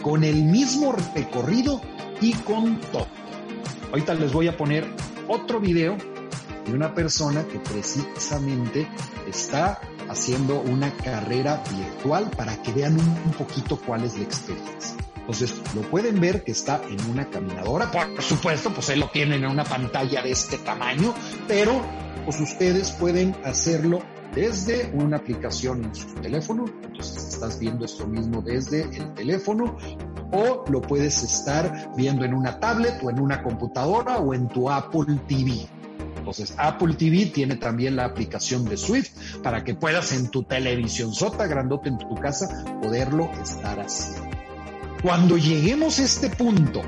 con 0.00 0.22
el 0.22 0.44
mismo 0.44 0.94
recorrido 1.14 1.80
y 2.20 2.34
con 2.34 2.78
todo. 2.92 3.08
Ahorita 3.90 4.14
les 4.14 4.32
voy 4.32 4.46
a 4.46 4.56
poner 4.56 4.86
otro 5.26 5.58
video 5.58 5.96
de 6.64 6.72
una 6.72 6.94
persona 6.94 7.44
que 7.44 7.58
precisamente 7.58 8.88
está 9.28 9.80
haciendo 10.08 10.60
una 10.60 10.92
carrera 10.96 11.62
virtual 11.70 12.30
para 12.36 12.60
que 12.62 12.72
vean 12.72 12.98
un, 12.98 13.32
poquito 13.32 13.76
cuál 13.76 14.04
es 14.04 14.16
la 14.16 14.24
experiencia. 14.24 14.96
Entonces, 15.16 15.54
lo 15.74 15.80
pueden 15.82 16.20
ver 16.20 16.44
que 16.44 16.52
está 16.52 16.82
en 16.88 17.10
una 17.10 17.28
caminadora. 17.30 17.90
Por 17.90 18.22
supuesto, 18.22 18.70
pues 18.74 18.90
él 18.90 19.00
lo 19.00 19.08
tiene 19.10 19.36
en 19.36 19.46
una 19.46 19.64
pantalla 19.64 20.22
de 20.22 20.30
este 20.30 20.58
tamaño, 20.58 21.14
pero 21.48 21.80
pues 22.24 22.40
ustedes 22.40 22.92
pueden 22.92 23.34
hacerlo 23.44 24.02
desde 24.34 24.90
una 24.94 25.18
aplicación 25.18 25.84
en 25.84 25.94
su 25.94 26.14
teléfono, 26.14 26.64
entonces 26.82 27.34
estás 27.34 27.58
viendo 27.58 27.84
esto 27.84 28.06
mismo 28.06 28.42
desde 28.42 28.82
el 28.82 29.14
teléfono, 29.14 29.76
o 30.32 30.64
lo 30.68 30.82
puedes 30.82 31.22
estar 31.22 31.92
viendo 31.96 32.24
en 32.24 32.34
una 32.34 32.58
tablet 32.58 33.00
o 33.02 33.10
en 33.10 33.20
una 33.20 33.42
computadora 33.42 34.18
o 34.18 34.34
en 34.34 34.48
tu 34.48 34.68
Apple 34.68 35.20
TV. 35.28 35.68
Entonces, 36.24 36.54
Apple 36.56 36.94
TV 36.94 37.26
tiene 37.26 37.56
también 37.56 37.96
la 37.96 38.06
aplicación 38.06 38.64
de 38.64 38.78
Swift 38.78 39.10
para 39.42 39.62
que 39.62 39.74
puedas 39.74 40.10
en 40.12 40.30
tu 40.30 40.42
televisión 40.42 41.12
sota 41.12 41.46
grandote 41.46 41.90
en 41.90 41.98
tu 41.98 42.14
casa 42.14 42.64
poderlo 42.80 43.30
estar 43.42 43.78
haciendo. 43.78 44.30
Cuando 45.02 45.36
lleguemos 45.36 45.98
a 45.98 46.04
este 46.04 46.30
punto, 46.30 46.80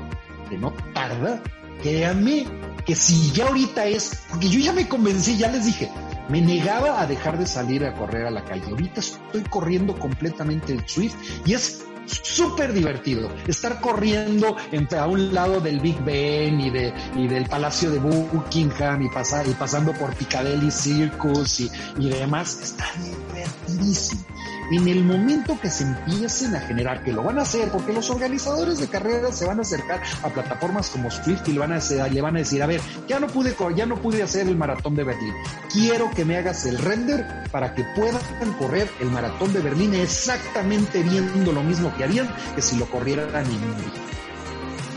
que 0.49 0.57
no 0.57 0.73
tarda, 0.95 1.39
créanme 1.83 2.47
que 2.83 2.95
si 2.95 3.31
ya 3.31 3.45
ahorita 3.45 3.85
es, 3.85 4.23
porque 4.31 4.49
yo 4.49 4.59
ya 4.59 4.73
me 4.73 4.87
convencí, 4.87 5.37
ya 5.37 5.51
les 5.51 5.65
dije, 5.65 5.91
me 6.29 6.41
negaba 6.41 6.99
a 6.99 7.05
dejar 7.05 7.37
de 7.37 7.45
salir 7.45 7.85
a 7.85 7.93
correr 7.93 8.25
a 8.25 8.31
la 8.31 8.43
calle. 8.43 8.65
Ahorita 8.71 9.01
estoy 9.01 9.43
corriendo 9.43 9.99
completamente 9.99 10.73
el 10.73 10.81
Swift 10.87 11.13
y 11.45 11.53
es 11.53 11.85
súper 12.07 12.73
divertido 12.73 13.29
estar 13.47 13.79
corriendo 13.81 14.55
entre 14.71 14.99
a 14.99 15.07
un 15.07 15.33
lado 15.33 15.59
del 15.59 15.79
Big 15.79 15.99
Ben 16.03 16.59
y, 16.59 16.69
de, 16.69 16.93
y 17.15 17.27
del 17.27 17.45
Palacio 17.45 17.91
de 17.91 17.99
Buckingham 17.99 19.01
y, 19.01 19.09
pasar, 19.09 19.47
y 19.47 19.53
pasando 19.53 19.93
por 19.93 20.15
Piccadilly 20.15 20.71
Circus 20.71 21.59
y, 21.59 21.71
y 21.99 22.09
demás. 22.09 22.59
Está 22.61 22.85
divertidísimo 22.97 24.25
en 24.71 24.87
el 24.87 25.03
momento 25.03 25.59
que 25.59 25.69
se 25.69 25.83
empiecen 25.83 26.55
a 26.55 26.59
generar, 26.59 27.03
que 27.03 27.13
lo 27.13 27.23
van 27.23 27.39
a 27.39 27.43
hacer, 27.43 27.69
porque 27.69 27.93
los 27.93 28.09
organizadores 28.09 28.79
de 28.79 28.87
carreras 28.87 29.37
se 29.37 29.45
van 29.45 29.59
a 29.59 29.61
acercar 29.61 30.01
a 30.23 30.29
plataformas 30.29 30.89
como 30.89 31.09
Swift 31.09 31.47
y 31.47 31.53
le 31.53 31.59
van 31.59 31.71
a, 31.71 31.75
decir, 31.75 32.01
le 32.11 32.21
van 32.21 32.35
a 32.35 32.39
decir, 32.39 32.61
a 32.61 32.67
ver, 32.67 32.81
ya 33.07 33.19
no 33.19 33.27
pude, 33.27 33.55
ya 33.75 33.85
no 33.85 33.95
pude 33.95 34.23
hacer 34.23 34.47
el 34.47 34.57
maratón 34.57 34.95
de 34.95 35.03
Berlín, 35.03 35.33
quiero 35.71 36.11
que 36.11 36.25
me 36.25 36.37
hagas 36.37 36.65
el 36.65 36.77
render 36.77 37.47
para 37.51 37.73
que 37.73 37.83
puedan 37.95 38.21
correr 38.59 38.89
el 38.99 39.09
maratón 39.09 39.53
de 39.53 39.59
Berlín 39.59 39.93
exactamente 39.95 41.03
viendo 41.03 41.51
lo 41.51 41.63
mismo 41.63 41.95
que 41.95 42.03
harían 42.03 42.27
que 42.55 42.61
si 42.61 42.77
lo 42.77 42.85
corrieran 42.85 43.29
en 43.45 43.51
un 43.51 43.75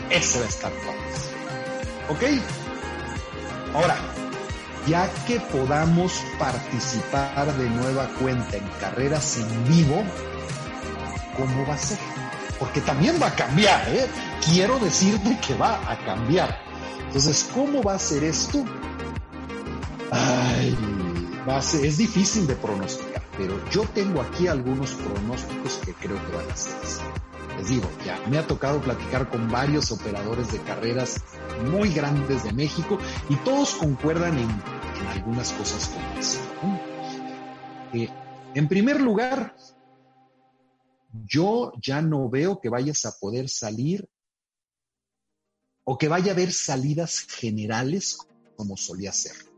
Ese 0.09 0.39
va 0.39 0.45
a 0.45 0.49
estar 0.49 0.71
¿Ok? 2.09 2.23
Ahora, 3.73 3.95
ya 4.87 5.09
que 5.27 5.39
podamos 5.39 6.21
participar 6.39 7.53
de 7.57 7.69
nueva 7.69 8.07
cuenta 8.19 8.57
en 8.57 8.67
carreras 8.79 9.37
en 9.37 9.67
vivo, 9.67 10.03
¿cómo 11.37 11.65
va 11.67 11.75
a 11.75 11.77
ser? 11.77 11.97
Porque 12.59 12.81
también 12.81 13.15
va 13.21 13.27
a 13.27 13.35
cambiar, 13.35 13.87
¿eh? 13.89 14.07
Quiero 14.45 14.79
decirte 14.79 15.37
que 15.45 15.55
va 15.55 15.79
a 15.89 15.97
cambiar. 16.05 16.59
Entonces, 17.07 17.49
¿cómo 17.53 17.81
va 17.83 17.95
a 17.95 17.99
ser 17.99 18.23
esto? 18.23 18.63
Ay, 20.11 20.77
va 21.47 21.57
a 21.57 21.61
ser, 21.61 21.85
es 21.85 21.97
difícil 21.97 22.47
de 22.47 22.55
pronosticar, 22.55 23.23
pero 23.37 23.59
yo 23.69 23.83
tengo 23.93 24.21
aquí 24.21 24.47
algunos 24.47 24.91
pronósticos 24.91 25.79
que 25.85 25.93
creo 25.93 26.17
que 26.25 26.35
van 26.35 26.49
a 26.49 26.55
ser 26.55 26.75
así. 26.83 27.01
Les 27.61 27.69
digo, 27.69 27.87
ya 28.03 28.17
me 28.27 28.39
ha 28.39 28.47
tocado 28.47 28.81
platicar 28.81 29.29
con 29.29 29.47
varios 29.51 29.91
operadores 29.91 30.51
de 30.51 30.59
carreras 30.63 31.21
muy 31.69 31.93
grandes 31.93 32.43
de 32.43 32.51
México 32.53 32.97
y 33.29 33.35
todos 33.43 33.75
concuerdan 33.75 34.35
en, 34.39 34.49
algunas 35.09 35.51
cosas 35.51 35.89
como 35.89 36.19
esa. 36.19 36.39
Eh, 37.93 38.09
en 38.55 38.67
primer 38.67 38.99
lugar, 38.99 39.55
yo 41.11 41.71
ya 41.79 42.01
no 42.01 42.31
veo 42.31 42.59
que 42.59 42.69
vayas 42.69 43.05
a 43.05 43.11
poder 43.19 43.47
salir 43.47 44.09
o 45.83 45.99
que 45.99 46.07
vaya 46.07 46.31
a 46.31 46.33
haber 46.33 46.51
salidas 46.51 47.19
generales 47.19 48.17
como 48.55 48.75
solía 48.75 49.11
ser. 49.11 49.50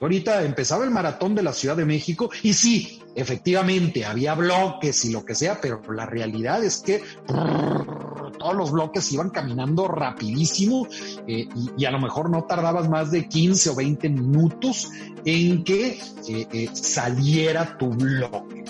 Ahorita 0.00 0.42
empezaba 0.42 0.84
el 0.84 0.90
maratón 0.90 1.34
de 1.34 1.42
la 1.42 1.52
Ciudad 1.52 1.76
de 1.76 1.86
México 1.86 2.30
y 2.42 2.52
sí, 2.52 3.02
efectivamente 3.14 4.04
había 4.04 4.34
bloques 4.34 5.04
y 5.06 5.12
lo 5.12 5.24
que 5.24 5.34
sea, 5.34 5.58
pero 5.60 5.80
la 5.90 6.04
realidad 6.04 6.62
es 6.62 6.78
que 6.78 7.02
todos 7.26 8.54
los 8.54 8.70
bloques 8.70 9.10
iban 9.12 9.30
caminando 9.30 9.88
rapidísimo 9.88 10.86
eh, 11.26 11.48
y, 11.76 11.84
a 11.84 11.90
lo 11.90 11.98
mejor 11.98 12.30
no 12.30 12.44
tardabas 12.44 12.88
más 12.88 13.10
de 13.10 13.26
15 13.26 13.70
o 13.70 13.74
20 13.74 14.08
minutos 14.10 14.90
en 15.24 15.64
que 15.64 15.98
eh, 16.28 16.46
eh, 16.52 16.68
saliera 16.72 17.78
tu 17.78 17.88
bloque. 17.88 18.64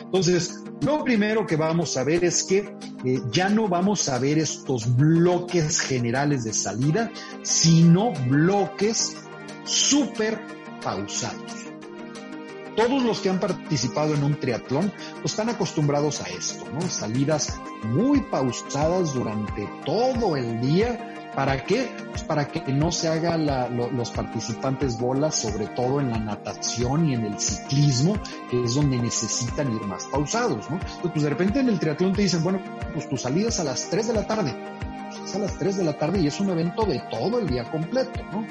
Entonces, 0.00 0.62
lo 0.80 1.02
primero 1.02 1.46
que 1.46 1.56
vamos 1.56 1.96
a 1.96 2.04
ver 2.04 2.24
es 2.24 2.44
que 2.44 2.72
ya 3.32 3.48
no 3.48 3.68
vamos 3.68 4.08
a 4.08 4.18
ver 4.18 4.38
estos 4.38 4.96
bloques 4.96 5.80
generales 5.80 6.44
de 6.44 6.52
salida, 6.52 7.10
sino 7.42 8.12
bloques 8.28 9.16
súper 9.64 10.57
pausados 10.80 11.68
todos 12.76 13.02
los 13.02 13.18
que 13.18 13.28
han 13.28 13.40
participado 13.40 14.14
en 14.14 14.22
un 14.22 14.38
triatlón 14.38 14.92
pues, 15.20 15.32
están 15.32 15.48
acostumbrados 15.48 16.20
a 16.20 16.28
esto, 16.28 16.64
¿no? 16.72 16.80
Salidas 16.82 17.58
muy 17.82 18.20
pausadas 18.20 19.14
durante 19.14 19.68
todo 19.84 20.36
el 20.36 20.60
día 20.60 21.08
¿Para 21.38 21.62
qué? 21.62 21.88
Pues 22.10 22.24
para 22.24 22.48
que 22.48 22.72
no 22.72 22.90
se 22.90 23.06
hagan 23.06 23.46
los 23.96 24.10
participantes 24.10 24.98
bolas, 24.98 25.36
sobre 25.36 25.68
todo 25.68 26.00
en 26.00 26.10
la 26.10 26.18
natación 26.18 27.08
y 27.08 27.14
en 27.14 27.26
el 27.26 27.38
ciclismo, 27.38 28.14
que 28.50 28.64
es 28.64 28.74
donde 28.74 28.96
necesitan 28.96 29.72
ir 29.72 29.82
más 29.82 30.06
pausados, 30.06 30.68
¿no? 30.68 30.80
pues 31.00 31.22
de 31.22 31.30
repente 31.30 31.60
en 31.60 31.68
el 31.68 31.78
triatlón 31.78 32.12
te 32.12 32.22
dicen, 32.22 32.42
bueno, 32.42 32.60
pues 32.92 33.08
tu 33.08 33.16
salida 33.16 33.50
es 33.50 33.60
a 33.60 33.64
las 33.64 33.88
3 33.88 34.08
de 34.08 34.14
la 34.14 34.26
tarde. 34.26 34.52
Es 35.24 35.34
a 35.34 35.38
las 35.38 35.58
3 35.58 35.76
de 35.78 35.84
la 35.84 35.98
tarde 35.98 36.20
y 36.20 36.26
es 36.26 36.40
un 36.40 36.50
evento 36.50 36.84
de 36.84 37.00
todo 37.10 37.38
el 37.38 37.48
día 37.48 37.70
completo, 37.70 38.20
¿no? 38.32 38.46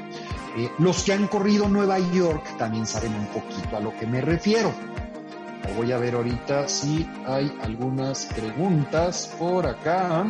Eh, 0.58 0.72
los 0.80 1.04
que 1.04 1.14
han 1.14 1.28
corrido 1.28 1.68
Nueva 1.68 2.00
York 2.00 2.58
también 2.58 2.86
saben 2.86 3.14
un 3.14 3.28
poquito 3.28 3.78
a 3.78 3.80
lo 3.80 3.96
que 3.98 4.08
me 4.08 4.22
refiero. 4.22 4.74
Voy 5.76 5.92
a 5.92 5.98
ver 5.98 6.16
ahorita 6.16 6.68
si 6.68 7.08
hay 7.26 7.56
algunas 7.62 8.26
preguntas 8.26 9.36
por 9.38 9.68
acá. 9.68 10.26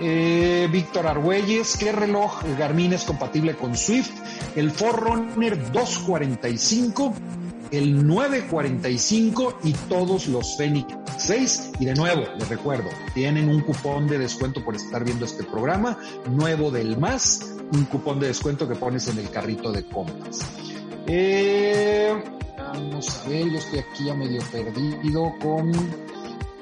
Eh, 0.00 0.68
Víctor 0.70 1.06
Argüelles, 1.06 1.76
¿qué 1.76 1.92
reloj 1.92 2.42
Garmin 2.58 2.92
es 2.92 3.04
compatible 3.04 3.54
con 3.54 3.76
Swift? 3.76 4.12
El 4.56 4.70
Forerunner 4.70 5.72
245, 5.72 7.14
el 7.78 8.06
945 8.06 9.58
y 9.64 9.72
todos 9.72 10.28
los 10.28 10.56
Fenix 10.56 10.86
6. 11.18 11.72
Y 11.80 11.84
de 11.86 11.94
nuevo, 11.94 12.24
les 12.38 12.48
recuerdo, 12.48 12.90
tienen 13.14 13.48
un 13.48 13.60
cupón 13.60 14.06
de 14.06 14.18
descuento 14.18 14.64
por 14.64 14.76
estar 14.76 15.04
viendo 15.04 15.24
este 15.24 15.44
programa, 15.44 15.98
nuevo 16.30 16.70
del 16.70 16.98
más, 16.98 17.54
un 17.72 17.84
cupón 17.86 18.20
de 18.20 18.28
descuento 18.28 18.68
que 18.68 18.74
pones 18.74 19.08
en 19.08 19.18
el 19.18 19.30
carrito 19.30 19.72
de 19.72 19.84
compras. 19.84 20.40
Eh, 21.06 22.14
vamos 22.56 23.20
a 23.24 23.28
ver, 23.28 23.50
yo 23.50 23.58
estoy 23.58 23.80
aquí 23.80 24.04
ya 24.06 24.14
medio 24.14 24.40
perdido 24.50 25.32
con 25.40 25.72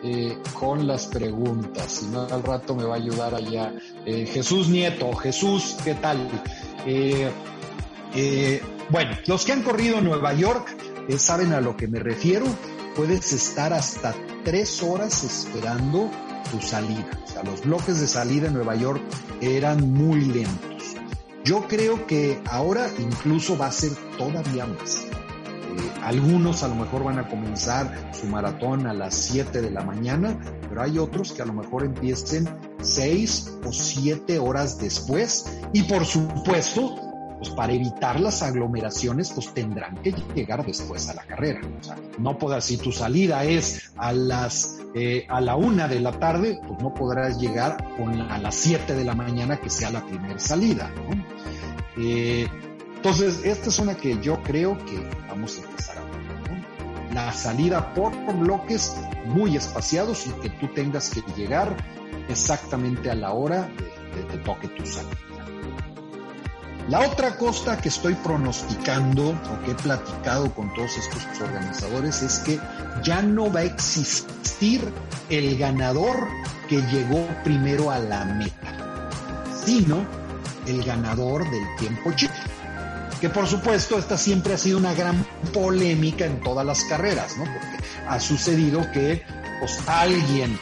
eh, 0.05 0.37
con 0.59 0.85
las 0.87 1.07
preguntas. 1.07 1.92
Si 1.92 2.07
no, 2.07 2.22
al 2.22 2.42
rato 2.42 2.75
me 2.75 2.83
va 2.85 2.94
a 2.94 2.98
ayudar 2.98 3.35
allá. 3.35 3.72
Eh, 4.05 4.27
Jesús 4.27 4.68
Nieto, 4.68 5.14
Jesús, 5.14 5.77
¿qué 5.85 5.94
tal? 5.94 6.29
Bueno, 8.90 9.16
los 9.27 9.44
que 9.44 9.53
han 9.53 9.62
corrido 9.62 10.01
Nueva 10.01 10.35
York 10.35 10.81
saben 11.18 11.52
a 11.52 11.60
lo 11.60 11.76
que 11.76 11.88
me 11.88 11.98
refiero. 11.98 12.46
Puedes 12.96 13.32
estar 13.32 13.72
hasta 13.72 14.14
tres 14.44 14.82
horas 14.82 15.24
esperando 15.24 16.10
tu 16.50 16.60
salida. 16.60 17.08
O 17.24 17.26
sea, 17.26 17.42
los 17.42 17.62
bloques 17.62 18.00
de 18.00 18.06
salida 18.06 18.48
en 18.48 18.54
Nueva 18.54 18.74
York 18.76 19.02
eran 19.40 19.92
muy 19.92 20.20
lentos. 20.20 20.96
Yo 21.44 21.66
creo 21.66 22.06
que 22.06 22.40
ahora 22.48 22.88
incluso 22.98 23.58
va 23.58 23.66
a 23.66 23.72
ser 23.72 23.92
todavía 24.16 24.66
más. 24.66 25.04
Eh, 25.04 25.92
algunos 26.02 26.62
a 26.62 26.68
lo 26.68 26.74
mejor 26.74 27.02
van 27.02 27.18
a 27.18 27.28
comenzar 27.28 28.10
su 28.12 28.26
maratón 28.26 28.86
a 28.86 28.94
las 28.94 29.14
7 29.14 29.62
de 29.62 29.70
la 29.70 29.82
mañana, 29.82 30.38
pero 30.68 30.82
hay 30.82 30.98
otros 30.98 31.32
que 31.32 31.42
a 31.42 31.46
lo 31.46 31.54
mejor 31.54 31.84
empiecen 31.84 32.48
6 32.80 33.58
o 33.64 33.72
7 33.72 34.38
horas 34.38 34.78
después. 34.78 35.46
Y 35.72 35.82
por 35.84 36.04
supuesto, 36.04 36.94
pues 37.42 37.57
para 37.57 37.72
evitar 37.72 38.20
las 38.20 38.40
aglomeraciones, 38.40 39.33
pues 39.33 39.52
tendrán 39.52 39.96
que 39.96 40.14
llegar 40.33 40.64
después 40.64 41.09
a 41.09 41.14
la 41.14 41.24
carrera. 41.24 41.61
O 41.81 41.83
sea, 41.83 41.96
no 42.18 42.38
podrás, 42.38 42.66
si 42.66 42.76
tu 42.76 42.92
salida 42.92 43.42
es 43.42 43.90
a 43.96 44.12
las 44.12 44.78
eh, 44.94 45.26
a 45.28 45.40
la 45.40 45.57
una 45.57 45.88
de 45.88 45.98
la 45.98 46.12
tarde, 46.12 46.61
pues 46.68 46.81
no 46.81 46.94
podrás 46.94 47.40
llegar 47.40 47.85
a 48.31 48.38
las 48.38 48.55
7 48.55 48.94
de 48.94 49.05
la 49.05 49.16
mañana 49.16 49.61
que 49.61 49.70
sea 49.70 49.90
la 49.90 50.07
primera 50.07 50.38
salida. 50.38 50.88
Eh, 51.96 52.46
entonces, 52.94 53.40
esta 53.42 53.70
es 53.70 53.78
una 53.81 53.96
que 53.96 54.20
yo 54.20 54.40
creo 54.44 54.78
que 54.85 55.05
vamos 55.28 55.59
a 55.59 55.68
empezar 55.68 55.98
a 55.98 56.02
ver. 56.02 57.12
La 57.12 57.33
salida 57.33 57.92
por 57.92 58.12
bloques 58.37 58.94
muy 59.26 59.57
espaciados 59.57 60.28
y 60.28 60.31
que 60.42 60.50
tú 60.50 60.68
tengas 60.68 61.11
que 61.11 61.22
llegar 61.37 61.76
exactamente 62.28 63.11
a 63.11 63.16
la 63.16 63.33
hora 63.33 63.68
de, 64.16 64.26
que 64.28 64.38
toque 64.44 64.68
tu 64.68 64.87
salida. 64.87 65.31
La 66.88 67.00
otra 67.00 67.36
costa 67.36 67.78
que 67.78 67.88
estoy 67.88 68.14
pronosticando 68.14 69.30
o 69.30 69.64
que 69.64 69.70
he 69.70 69.74
platicado 69.74 70.52
con 70.52 70.72
todos 70.74 70.96
estos 70.98 71.22
organizadores 71.40 72.22
es 72.22 72.40
que 72.40 72.58
ya 73.02 73.22
no 73.22 73.52
va 73.52 73.60
a 73.60 73.64
existir 73.64 74.92
el 75.30 75.56
ganador 75.56 76.28
que 76.68 76.82
llegó 76.82 77.26
primero 77.44 77.90
a 77.90 77.98
la 77.98 78.24
meta, 78.24 79.10
sino 79.64 80.04
el 80.66 80.82
ganador 80.82 81.48
del 81.50 81.64
tiempo 81.78 82.12
chico 82.12 82.34
que 83.22 83.30
por 83.30 83.46
supuesto 83.46 83.96
esta 84.00 84.18
siempre 84.18 84.54
ha 84.54 84.58
sido 84.58 84.78
una 84.78 84.94
gran 84.94 85.24
polémica 85.52 86.26
en 86.26 86.40
todas 86.40 86.66
las 86.66 86.82
carreras, 86.82 87.36
¿no? 87.36 87.44
Porque 87.44 87.84
ha 88.08 88.18
sucedido 88.18 88.90
que 88.90 89.22
pues, 89.60 89.78
alguien 89.86 90.58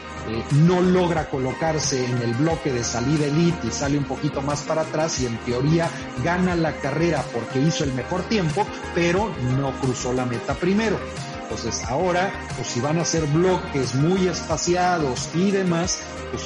no 0.53 0.81
logra 0.81 1.29
colocarse 1.29 2.05
en 2.05 2.19
el 2.23 2.35
bloque 2.35 2.73
de 2.73 2.85
salida 2.85 3.27
elite 3.27 3.67
y 3.67 3.71
sale 3.71 3.99
un 3.99 4.05
poquito 4.05 4.43
más 4.43 4.63
para 4.63 4.83
atrás 4.83 5.21
y 5.21 5.27
en 5.27 5.37
teoría 5.39 5.91
gana 6.25 6.57
la 6.57 6.73
carrera 6.77 7.25
porque 7.33 7.61
hizo 7.61 7.85
el 7.85 7.93
mejor 7.95 8.23
tiempo, 8.25 8.67
pero 8.95 9.31
no 9.59 9.73
cruzó 9.81 10.13
la 10.13 10.27
meta 10.27 10.55
primero. 10.55 10.99
Entonces 11.43 11.83
ahora, 11.85 12.33
pues 12.57 12.69
si 12.69 12.81
van 12.81 12.99
a 12.99 13.05
ser 13.05 13.27
bloques 13.27 13.95
muy 13.97 14.29
espaciados 14.29 15.29
y 15.35 15.51
demás, 15.51 16.01
pues 16.31 16.45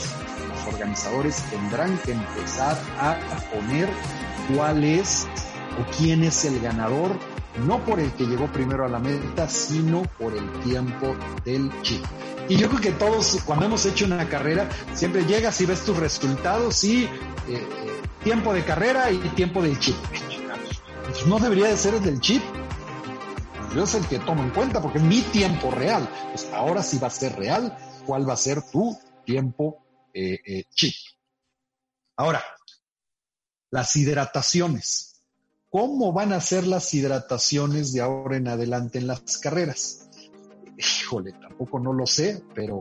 los 0.48 0.74
organizadores 0.74 1.36
tendrán 1.50 1.98
que 1.98 2.12
empezar 2.12 2.78
a 2.98 3.16
poner 3.52 3.88
cuál 4.54 4.82
es 4.82 5.26
o 5.78 5.96
quién 5.96 6.24
es 6.24 6.44
el 6.44 6.60
ganador, 6.60 7.18
no 7.58 7.84
por 7.84 8.00
el 8.00 8.12
que 8.12 8.24
llegó 8.24 8.50
primero 8.52 8.84
a 8.84 8.88
la 8.88 8.98
meta, 8.98 9.48
sino 9.48 10.02
por 10.18 10.36
el 10.36 10.50
tiempo 10.60 11.14
del 11.44 11.70
chip. 11.82 12.04
Y 12.48 12.56
yo 12.56 12.68
creo 12.68 12.80
que 12.80 12.92
todos, 12.92 13.40
cuando 13.44 13.66
hemos 13.66 13.86
hecho 13.86 14.04
una 14.04 14.28
carrera, 14.28 14.68
siempre 14.92 15.24
llegas 15.24 15.60
y 15.60 15.66
ves 15.66 15.84
tus 15.84 15.96
resultados 15.96 16.84
y 16.84 17.04
eh, 17.04 17.10
eh, 17.48 17.66
tiempo 18.22 18.52
de 18.52 18.64
carrera 18.64 19.10
y 19.10 19.18
tiempo 19.30 19.62
del 19.62 19.78
chip. 19.78 19.96
No 21.26 21.38
debería 21.38 21.68
de 21.68 21.76
ser 21.76 21.94
el 21.94 22.02
del 22.02 22.20
chip. 22.20 22.42
Yo 23.74 23.84
es 23.84 23.94
el 23.94 24.06
que 24.06 24.18
tomo 24.18 24.42
en 24.42 24.50
cuenta 24.50 24.82
porque 24.82 24.98
mi 24.98 25.22
tiempo 25.22 25.70
real. 25.70 26.08
Pues 26.30 26.46
ahora 26.52 26.82
sí 26.82 26.98
va 26.98 27.06
a 27.06 27.10
ser 27.10 27.36
real. 27.36 27.76
¿Cuál 28.04 28.28
va 28.28 28.34
a 28.34 28.36
ser 28.36 28.62
tu 28.62 28.98
tiempo 29.24 29.82
eh, 30.12 30.64
chip? 30.74 30.94
Ahora, 32.16 32.44
las 33.70 33.96
hidrataciones 33.96 35.13
cómo 35.74 36.12
van 36.12 36.32
a 36.32 36.40
ser 36.40 36.68
las 36.68 36.94
hidrataciones 36.94 37.92
de 37.92 38.00
ahora 38.00 38.36
en 38.36 38.46
adelante 38.46 39.00
en 39.00 39.08
las 39.08 39.38
carreras. 39.38 40.08
Híjole, 40.78 41.32
tampoco 41.32 41.80
no 41.80 41.92
lo 41.92 42.06
sé, 42.06 42.44
pero 42.54 42.80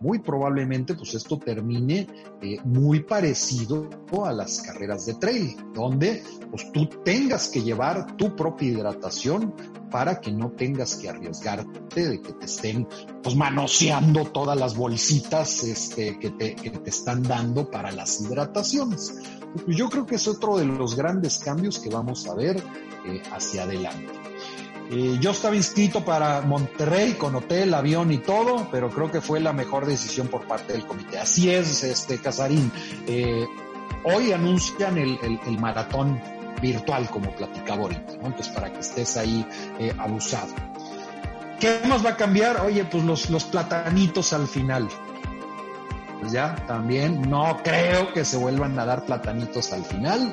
muy 0.00 0.18
probablemente 0.20 0.94
pues 0.94 1.12
esto 1.12 1.38
termine 1.38 2.06
eh, 2.40 2.56
muy 2.64 3.02
parecido 3.02 3.90
a 4.24 4.32
las 4.32 4.62
carreras 4.62 5.04
de 5.04 5.12
trail, 5.16 5.56
donde 5.74 6.22
pues 6.50 6.72
tú 6.72 6.88
tengas 7.04 7.50
que 7.50 7.60
llevar 7.60 8.16
tu 8.16 8.34
propia 8.34 8.68
hidratación 8.68 9.54
para 9.90 10.18
que 10.18 10.32
no 10.32 10.52
tengas 10.52 10.94
que 10.94 11.10
arriesgarte 11.10 12.08
de 12.08 12.22
que 12.22 12.32
te 12.32 12.46
estén 12.46 12.88
pues 13.22 13.36
manoseando 13.36 14.24
todas 14.24 14.58
las 14.58 14.74
bolsitas 14.74 15.64
este, 15.64 16.18
que, 16.18 16.30
te, 16.30 16.54
que 16.54 16.70
te 16.70 16.88
están 16.88 17.22
dando 17.24 17.70
para 17.70 17.92
las 17.92 18.22
hidrataciones. 18.22 19.18
Pues 19.52 19.76
yo 19.76 19.88
creo 19.88 20.06
que 20.06 20.14
es 20.16 20.26
otro 20.26 20.56
de 20.56 20.64
los 20.64 20.96
grandes 20.96 21.38
cambios 21.38 21.78
que 21.78 21.90
vamos 21.90 22.26
a 22.26 22.34
ver 22.34 22.62
eh, 23.06 23.22
hacia 23.32 23.64
adelante. 23.64 24.12
Eh, 24.90 25.18
yo 25.20 25.30
estaba 25.30 25.54
inscrito 25.54 26.04
para 26.04 26.42
Monterrey 26.42 27.12
con 27.12 27.34
hotel, 27.34 27.72
avión 27.74 28.12
y 28.12 28.18
todo, 28.18 28.68
pero 28.70 28.90
creo 28.90 29.10
que 29.10 29.20
fue 29.20 29.40
la 29.40 29.52
mejor 29.52 29.86
decisión 29.86 30.28
por 30.28 30.46
parte 30.46 30.72
del 30.72 30.86
comité. 30.86 31.18
Así 31.18 31.50
es, 31.50 31.82
este 31.82 32.18
Casarín. 32.18 32.70
Eh, 33.06 33.46
hoy 34.04 34.32
anuncian 34.32 34.98
el, 34.98 35.18
maratón 35.58 36.20
virtual, 36.60 37.08
como 37.10 37.34
platicaba 37.34 37.82
ahorita, 37.82 38.16
¿no? 38.20 38.26
Entonces, 38.28 38.48
para 38.48 38.72
que 38.72 38.80
estés 38.80 39.16
ahí 39.16 39.46
abusado. 39.98 40.52
¿Qué 41.58 41.80
más 41.88 42.04
va 42.04 42.10
a 42.10 42.16
cambiar? 42.16 42.60
Oye, 42.66 42.84
pues 42.84 43.04
los, 43.04 43.30
los 43.30 43.44
platanitos 43.44 44.32
al 44.32 44.46
final 44.46 44.88
pues 46.22 46.32
ya 46.32 46.54
también 46.68 47.20
no 47.22 47.58
creo 47.64 48.12
que 48.12 48.24
se 48.24 48.36
vuelvan 48.36 48.78
a 48.78 48.84
dar 48.84 49.04
platanitos 49.04 49.72
al 49.72 49.84
final. 49.84 50.32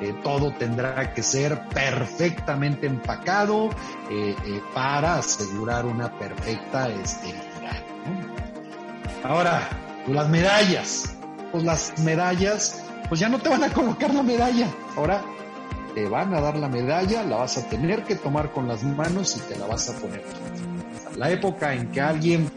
Eh, 0.00 0.14
todo 0.24 0.54
tendrá 0.54 1.12
que 1.12 1.22
ser 1.22 1.68
perfectamente 1.68 2.86
empacado 2.86 3.68
eh, 4.10 4.34
eh, 4.46 4.62
para 4.72 5.16
asegurar 5.16 5.84
una 5.84 6.10
perfecta 6.18 6.88
esterilidad. 6.88 7.82
Ahora, 9.24 9.68
las 10.06 10.28
medallas. 10.30 11.14
Pues 11.52 11.64
las 11.64 11.98
medallas, 11.98 12.82
pues 13.10 13.20
ya 13.20 13.28
no 13.28 13.38
te 13.38 13.50
van 13.50 13.62
a 13.62 13.68
colocar 13.68 14.14
la 14.14 14.22
medalla. 14.22 14.68
Ahora 14.96 15.22
te 15.94 16.08
van 16.08 16.32
a 16.34 16.40
dar 16.40 16.56
la 16.56 16.68
medalla, 16.68 17.22
la 17.24 17.36
vas 17.36 17.58
a 17.58 17.68
tener 17.68 18.04
que 18.04 18.16
tomar 18.16 18.52
con 18.52 18.68
las 18.68 18.82
manos 18.84 19.36
y 19.36 19.40
te 19.40 19.58
la 19.58 19.66
vas 19.66 19.90
a 19.90 19.92
poner. 19.98 20.24
la 21.16 21.30
época 21.30 21.74
en 21.74 21.90
que 21.90 22.00
alguien 22.00 22.50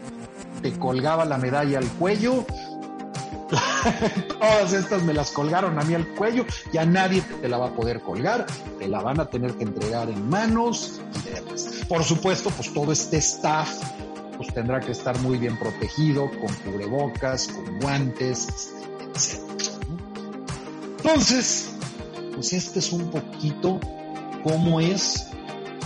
te 0.60 0.72
colgaba 0.78 1.24
la 1.24 1.38
medalla 1.38 1.78
al 1.78 1.88
cuello, 1.92 2.44
Todas 4.40 4.72
estas 4.72 5.02
me 5.02 5.14
las 5.14 5.30
colgaron 5.30 5.78
a 5.78 5.82
mí 5.82 5.94
al 5.94 6.06
cuello, 6.08 6.44
ya 6.72 6.84
nadie 6.84 7.22
te 7.40 7.48
la 7.48 7.58
va 7.58 7.68
a 7.68 7.74
poder 7.74 8.00
colgar, 8.00 8.46
te 8.78 8.88
la 8.88 9.02
van 9.02 9.20
a 9.20 9.26
tener 9.26 9.54
que 9.54 9.64
entregar 9.64 10.08
en 10.08 10.28
manos. 10.28 11.00
Por 11.88 12.04
supuesto, 12.04 12.50
pues 12.50 12.72
todo 12.72 12.92
este 12.92 13.18
staff 13.18 13.70
pues 14.36 14.54
tendrá 14.54 14.80
que 14.80 14.92
estar 14.92 15.18
muy 15.20 15.36
bien 15.36 15.58
protegido, 15.58 16.30
con 16.30 16.54
cubrebocas, 16.64 17.48
con 17.48 17.78
guantes, 17.78 18.72
etc. 19.14 19.40
Entonces, 20.96 21.70
pues 22.34 22.52
este 22.54 22.78
es 22.78 22.92
un 22.92 23.10
poquito 23.10 23.78
cómo 24.42 24.80
es, 24.80 25.26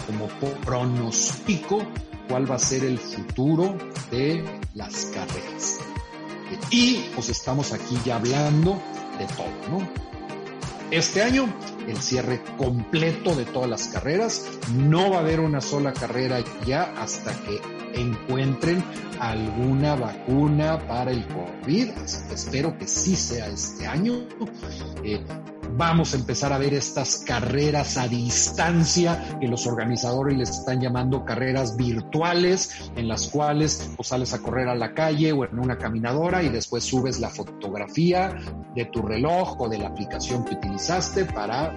como 0.06 0.28
pronostico, 0.60 1.84
cuál 2.28 2.48
va 2.50 2.56
a 2.56 2.58
ser 2.60 2.84
el 2.84 2.98
futuro 2.98 3.76
de 4.10 4.44
las 4.74 5.06
carreras. 5.06 5.80
Y 6.70 7.06
pues 7.14 7.28
estamos 7.28 7.72
aquí 7.72 7.98
ya 8.04 8.16
hablando 8.16 8.80
de 9.18 9.26
todo, 9.26 9.78
¿no? 9.78 9.88
Este 10.90 11.22
año 11.22 11.52
el 11.88 12.00
cierre 12.00 12.42
completo 12.56 13.34
de 13.34 13.44
todas 13.44 13.68
las 13.68 13.88
carreras. 13.88 14.46
No 14.72 15.10
va 15.10 15.16
a 15.16 15.20
haber 15.20 15.40
una 15.40 15.60
sola 15.60 15.92
carrera 15.92 16.42
ya 16.66 16.94
hasta 16.96 17.32
que 17.44 17.60
encuentren 17.94 18.82
alguna 19.20 19.94
vacuna 19.94 20.86
para 20.86 21.10
el 21.10 21.26
COVID. 21.26 21.90
espero 22.32 22.76
que 22.78 22.86
sí 22.86 23.16
sea 23.16 23.46
este 23.48 23.86
año. 23.86 24.14
Eh, 25.02 25.22
vamos 25.76 26.14
a 26.14 26.16
empezar 26.16 26.52
a 26.52 26.58
ver 26.58 26.74
estas 26.74 27.18
carreras 27.18 27.96
a 27.96 28.08
distancia 28.08 29.36
que 29.40 29.48
los 29.48 29.66
organizadores 29.66 30.36
les 30.36 30.50
están 30.50 30.80
llamando 30.80 31.24
carreras 31.24 31.76
virtuales, 31.76 32.90
en 32.96 33.08
las 33.08 33.28
cuales 33.28 33.90
pues, 33.96 34.08
sales 34.08 34.32
a 34.34 34.40
correr 34.40 34.68
a 34.68 34.74
la 34.74 34.94
calle 34.94 35.32
o 35.32 35.44
en 35.44 35.58
una 35.58 35.76
caminadora 35.78 36.42
y 36.42 36.48
después 36.48 36.84
subes 36.84 37.18
la 37.18 37.30
fotografía 37.30 38.36
de 38.74 38.84
tu 38.86 39.02
reloj 39.02 39.60
o 39.60 39.68
de 39.68 39.78
la 39.78 39.88
aplicación 39.88 40.44
que 40.44 40.54
utilizaste 40.54 41.24
para 41.24 41.76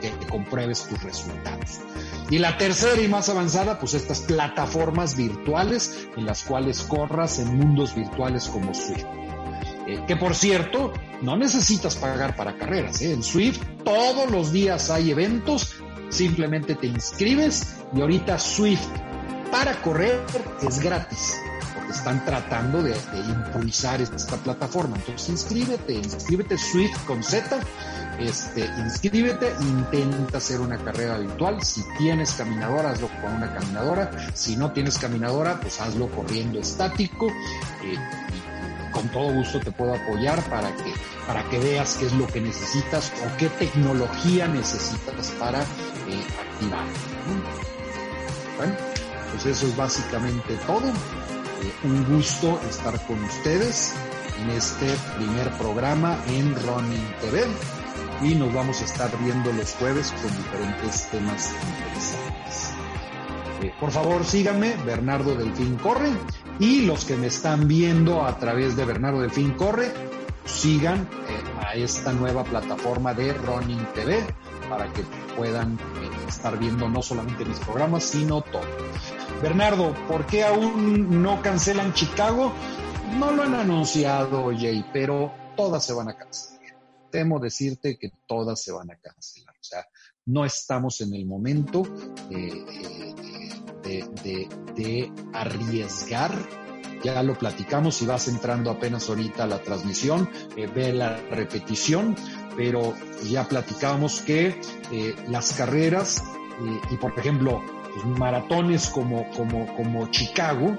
que 0.00 0.10
compruebes 0.30 0.86
tus 0.88 1.02
resultados. 1.02 1.80
Y 2.30 2.38
la 2.38 2.56
tercera 2.56 3.00
y 3.00 3.08
más 3.08 3.28
avanzada, 3.28 3.78
pues 3.78 3.94
estas 3.94 4.20
plataformas 4.20 5.16
virtuales 5.16 6.08
en 6.16 6.26
las 6.26 6.42
cuales 6.42 6.82
corras 6.82 7.38
en 7.38 7.56
mundos 7.56 7.94
virtuales 7.94 8.48
como 8.48 8.72
Swift. 8.72 9.04
Eh, 9.90 10.04
que 10.06 10.14
por 10.14 10.36
cierto, 10.36 10.92
no 11.20 11.36
necesitas 11.36 11.96
pagar 11.96 12.36
para 12.36 12.56
carreras. 12.56 13.02
¿eh? 13.02 13.12
En 13.12 13.24
Swift 13.24 13.60
todos 13.84 14.30
los 14.30 14.52
días 14.52 14.88
hay 14.88 15.10
eventos, 15.10 15.82
simplemente 16.10 16.76
te 16.76 16.86
inscribes 16.86 17.74
y 17.92 18.00
ahorita 18.00 18.38
Swift 18.38 18.86
para 19.50 19.82
correr 19.82 20.20
es 20.62 20.78
gratis 20.78 21.34
porque 21.74 21.90
están 21.90 22.24
tratando 22.24 22.84
de, 22.84 22.94
impulsar 23.28 24.00
esta 24.00 24.36
plataforma. 24.36 24.96
Entonces 24.96 25.28
inscríbete, 25.28 25.94
inscríbete 25.94 26.56
Swift 26.56 26.96
con 27.04 27.24
Z, 27.24 27.58
este, 28.20 28.70
inscríbete, 28.78 29.52
intenta 29.60 30.38
hacer 30.38 30.60
una 30.60 30.78
carrera 30.78 31.18
virtual. 31.18 31.60
Si 31.64 31.82
tienes 31.98 32.30
caminadora, 32.34 32.90
hazlo 32.90 33.08
con 33.20 33.34
una 33.34 33.52
caminadora. 33.52 34.08
Si 34.34 34.56
no 34.56 34.70
tienes 34.70 34.98
caminadora, 34.98 35.58
pues 35.60 35.80
hazlo 35.80 36.08
corriendo 36.10 36.60
estático. 36.60 37.26
Eh, 37.26 37.96
con 39.00 39.08
todo 39.08 39.32
gusto 39.32 39.60
te 39.60 39.72
puedo 39.72 39.94
apoyar 39.94 40.42
para 40.50 40.74
que, 40.76 40.92
para 41.26 41.42
que 41.44 41.58
veas 41.58 41.96
qué 41.96 42.06
es 42.06 42.12
lo 42.12 42.26
que 42.26 42.40
necesitas 42.40 43.10
o 43.24 43.36
qué 43.38 43.48
tecnología 43.48 44.46
necesitas 44.46 45.30
para 45.38 45.60
eh, 45.60 46.24
activar. 46.38 46.84
Bueno, 48.58 48.74
pues 49.30 49.46
eso 49.46 49.66
es 49.66 49.76
básicamente 49.76 50.54
todo. 50.66 50.86
Eh, 50.88 51.72
un 51.84 52.04
gusto 52.14 52.60
estar 52.68 53.00
con 53.06 53.22
ustedes 53.24 53.94
en 54.42 54.50
este 54.50 54.94
primer 55.16 55.50
programa 55.52 56.18
en 56.28 56.54
Running 56.66 57.14
TV 57.22 57.46
y 58.22 58.34
nos 58.34 58.52
vamos 58.52 58.82
a 58.82 58.84
estar 58.84 59.10
viendo 59.22 59.50
los 59.54 59.72
jueves 59.76 60.12
con 60.20 60.36
diferentes 60.36 61.08
temas 61.10 61.54
interesantes. 61.78 62.72
Eh, 63.62 63.72
por 63.80 63.90
favor, 63.90 64.24
síganme, 64.24 64.74
Bernardo 64.84 65.34
Delfín 65.34 65.76
Corre 65.76 66.10
y 66.60 66.82
los 66.82 67.06
que 67.06 67.16
me 67.16 67.26
están 67.26 67.66
viendo 67.66 68.24
a 68.24 68.38
través 68.38 68.76
de 68.76 68.84
Bernardo 68.84 69.22
Delfín 69.22 69.54
Corre, 69.54 69.90
sigan 70.44 71.08
eh, 71.28 71.64
a 71.66 71.74
esta 71.74 72.12
nueva 72.12 72.44
plataforma 72.44 73.14
de 73.14 73.32
Running 73.32 73.86
TV 73.94 74.22
para 74.68 74.92
que 74.92 75.02
puedan 75.36 75.74
eh, 75.74 76.28
estar 76.28 76.58
viendo 76.58 76.86
no 76.86 77.00
solamente 77.00 77.46
mis 77.46 77.58
programas, 77.60 78.04
sino 78.04 78.42
todo. 78.42 78.60
Bernardo, 79.42 79.94
¿por 80.06 80.26
qué 80.26 80.44
aún 80.44 81.22
no 81.22 81.40
cancelan 81.40 81.94
Chicago? 81.94 82.52
No 83.18 83.32
lo 83.32 83.42
han 83.42 83.54
anunciado, 83.54 84.50
Jay, 84.54 84.84
pero 84.92 85.32
todas 85.56 85.84
se 85.84 85.94
van 85.94 86.10
a 86.10 86.16
cancelar. 86.16 86.60
Temo 87.10 87.40
decirte 87.40 87.98
que 87.98 88.12
todas 88.26 88.62
se 88.62 88.70
van 88.70 88.90
a 88.90 88.96
cancelar. 88.96 89.54
O 89.54 89.64
sea, 89.64 89.86
no 90.30 90.44
estamos 90.44 91.00
en 91.00 91.14
el 91.14 91.26
momento 91.26 91.82
eh, 92.30 92.64
de, 94.74 95.12
arriesgar. 95.32 96.32
Ya 97.02 97.22
lo 97.22 97.34
platicamos, 97.34 97.96
si 97.96 98.06
vas 98.06 98.28
entrando 98.28 98.70
apenas 98.70 99.08
ahorita 99.08 99.44
a 99.44 99.46
la 99.46 99.62
transmisión, 99.62 100.28
eh, 100.56 100.66
ve 100.66 100.92
la 100.92 101.16
repetición, 101.16 102.14
pero 102.56 102.94
ya 103.28 103.48
platicamos 103.48 104.20
que 104.20 104.60
eh, 104.92 105.14
las 105.28 105.54
carreras 105.54 106.22
eh, 106.60 106.80
y 106.90 106.96
por 106.96 107.18
ejemplo 107.18 107.62
pues, 107.94 108.04
maratones 108.18 108.90
como, 108.90 109.30
como, 109.30 109.74
como 109.76 110.10
Chicago, 110.10 110.76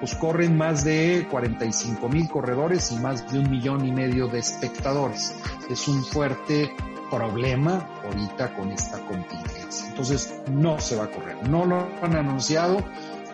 pues 0.00 0.16
corren 0.16 0.56
más 0.56 0.82
de 0.82 1.28
45 1.30 2.08
mil 2.08 2.28
corredores 2.28 2.90
y 2.90 2.96
más 2.96 3.30
de 3.30 3.38
un 3.38 3.48
millón 3.48 3.86
y 3.86 3.92
medio 3.92 4.26
de 4.26 4.40
espectadores. 4.40 5.36
Es 5.70 5.86
un 5.86 6.04
fuerte 6.04 6.74
problema 7.12 7.86
ahorita 8.04 8.54
con 8.54 8.72
esta 8.72 8.98
contingencia. 9.04 9.88
Entonces 9.88 10.40
no 10.50 10.80
se 10.80 10.96
va 10.96 11.04
a 11.04 11.10
correr. 11.10 11.46
No 11.48 11.66
lo 11.66 11.86
han 12.02 12.16
anunciado, 12.16 12.78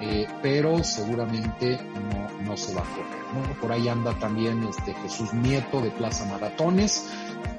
eh, 0.01 0.27
pero 0.43 0.83
seguramente 0.83 1.79
no, 2.11 2.45
no, 2.45 2.57
se 2.57 2.75
va 2.75 2.83
a 2.83 2.85
correr. 2.85 3.57
Por 3.61 3.71
ahí 3.71 3.89
anda 3.89 4.19
también 4.19 4.65
este 4.65 4.95
Jesús 4.95 5.33
Nieto 5.33 5.81
de 5.81 5.91
Plaza 5.93 6.25
Maratones. 6.25 7.09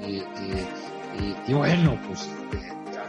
Eh, 0.01 0.23
eh, 0.41 1.35
y 1.47 1.53
bueno, 1.53 1.97
pues 2.05 2.29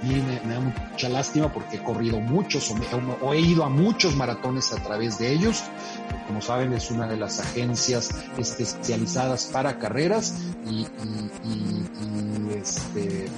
mí 0.02 0.22
me, 0.22 0.54
da 0.54 0.60
mucha 0.60 1.08
lástima 1.08 1.52
porque 1.52 1.76
he 1.76 1.82
corrido 1.82 2.20
muchos 2.20 2.70
o, 3.22 3.34
he 3.34 3.40
ido 3.40 3.64
a 3.64 3.68
muchos 3.68 4.16
maratones 4.16 4.72
a 4.72 4.82
través 4.82 5.18
de 5.18 5.32
ellos. 5.32 5.62
Como 6.26 6.40
saben, 6.40 6.72
es 6.72 6.90
una 6.90 7.06
de 7.06 7.16
las 7.16 7.40
agencias 7.40 8.10
especializadas 8.38 9.46
para 9.46 9.78
carreras 9.78 10.34
y, 10.66 10.86
este, 12.54 13.28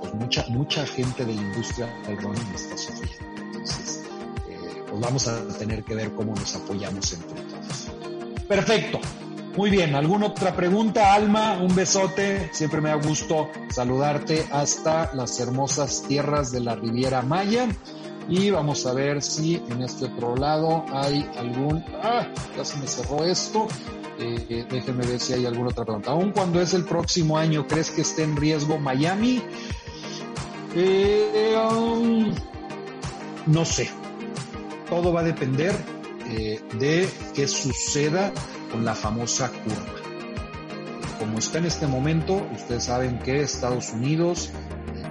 pues 0.00 0.14
mucha, 0.14 0.46
mucha 0.48 0.86
gente 0.86 1.24
de 1.24 1.34
la 1.34 1.42
industria 1.42 1.86
del 2.06 2.18
running 2.18 2.54
está 2.54 2.76
sufriendo. 2.76 3.42
Entonces, 3.42 4.02
eh, 4.48 4.84
pues 4.88 5.00
vamos 5.00 5.28
a 5.28 5.46
tener 5.58 5.84
que 5.84 5.94
ver 5.94 6.14
cómo 6.14 6.34
nos 6.34 6.54
apoyamos 6.54 7.12
entre 7.12 7.42
todos. 7.42 7.90
Perfecto. 8.48 9.00
Muy 9.56 9.68
bien, 9.68 9.96
¿alguna 9.96 10.26
otra 10.26 10.54
pregunta, 10.54 11.12
Alma? 11.12 11.58
Un 11.60 11.74
besote, 11.74 12.50
siempre 12.52 12.80
me 12.80 12.90
da 12.90 12.94
gusto 12.94 13.50
saludarte 13.68 14.46
hasta 14.52 15.12
las 15.12 15.40
hermosas 15.40 16.04
tierras 16.06 16.52
de 16.52 16.60
la 16.60 16.76
Riviera 16.76 17.22
Maya. 17.22 17.66
Y 18.28 18.50
vamos 18.50 18.86
a 18.86 18.94
ver 18.94 19.22
si 19.22 19.56
en 19.56 19.82
este 19.82 20.04
otro 20.04 20.36
lado 20.36 20.84
hay 20.92 21.28
algún... 21.36 21.84
¡Ah! 22.00 22.28
Ya 22.56 22.64
se 22.64 22.78
me 22.78 22.86
cerró 22.86 23.24
esto. 23.24 23.66
Eh, 24.20 24.66
déjenme 24.70 25.04
ver 25.04 25.18
si 25.18 25.32
hay 25.32 25.46
alguna 25.46 25.70
otra 25.70 25.84
pregunta. 25.84 26.12
Aún 26.12 26.30
cuando 26.30 26.60
es 26.60 26.72
el 26.72 26.84
próximo 26.84 27.36
año, 27.36 27.66
¿crees 27.66 27.90
que 27.90 28.02
esté 28.02 28.22
en 28.22 28.36
riesgo 28.36 28.78
Miami? 28.78 29.42
Eh, 30.76 31.56
um, 31.72 32.32
no 33.46 33.64
sé. 33.64 33.90
Todo 34.88 35.12
va 35.12 35.20
a 35.20 35.24
depender 35.24 35.74
eh, 36.28 36.60
de 36.78 37.08
qué 37.34 37.48
suceda 37.48 38.32
con 38.70 38.84
la 38.84 38.94
famosa 38.94 39.50
curva. 39.50 40.10
Como 41.18 41.38
está 41.38 41.58
en 41.58 41.66
este 41.66 41.86
momento, 41.86 42.46
ustedes 42.54 42.84
saben 42.84 43.18
que 43.18 43.42
Estados 43.42 43.92
Unidos 43.92 44.50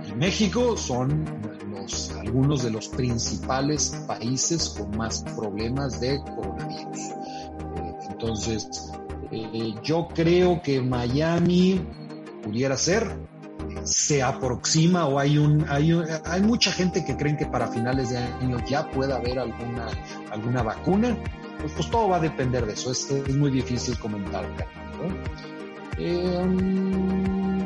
y 0.10 0.16
México 0.16 0.76
son 0.76 1.26
los, 1.72 2.12
algunos 2.12 2.64
de 2.64 2.72
los 2.72 2.88
principales 2.88 4.04
países 4.08 4.70
con 4.70 4.98
más 4.98 5.24
problemas 5.36 6.00
de 6.00 6.20
coronavirus. 6.36 7.00
Eh, 7.00 7.94
entonces, 8.10 8.92
eh, 9.32 9.76
yo 9.84 10.08
creo 10.08 10.62
que 10.62 10.82
Miami 10.82 11.80
pudiera 12.42 12.76
ser, 12.76 13.16
se 13.84 14.24
aproxima 14.24 15.06
o 15.06 15.20
hay 15.20 15.38
un, 15.38 15.66
hay 15.70 15.92
hay 16.26 16.42
mucha 16.42 16.72
gente 16.72 17.06
que 17.06 17.16
creen 17.16 17.38
que 17.38 17.46
para 17.46 17.68
finales 17.68 18.10
de 18.10 18.18
año 18.18 18.58
ya 18.66 18.90
pueda 18.90 19.18
haber 19.18 19.40
alguna 19.40 19.88
alguna 20.32 20.64
vacuna 20.64 21.18
pues, 21.60 21.74
pues, 21.74 21.90
todo 21.90 22.10
va 22.10 22.18
a 22.18 22.20
depender 22.20 22.66
de 22.66 22.74
eso. 22.74 22.92
Es, 22.92 23.10
es 23.10 23.36
muy 23.36 23.52
difícil 23.52 23.98
comentar. 24.00 24.46
Em, 25.98 27.60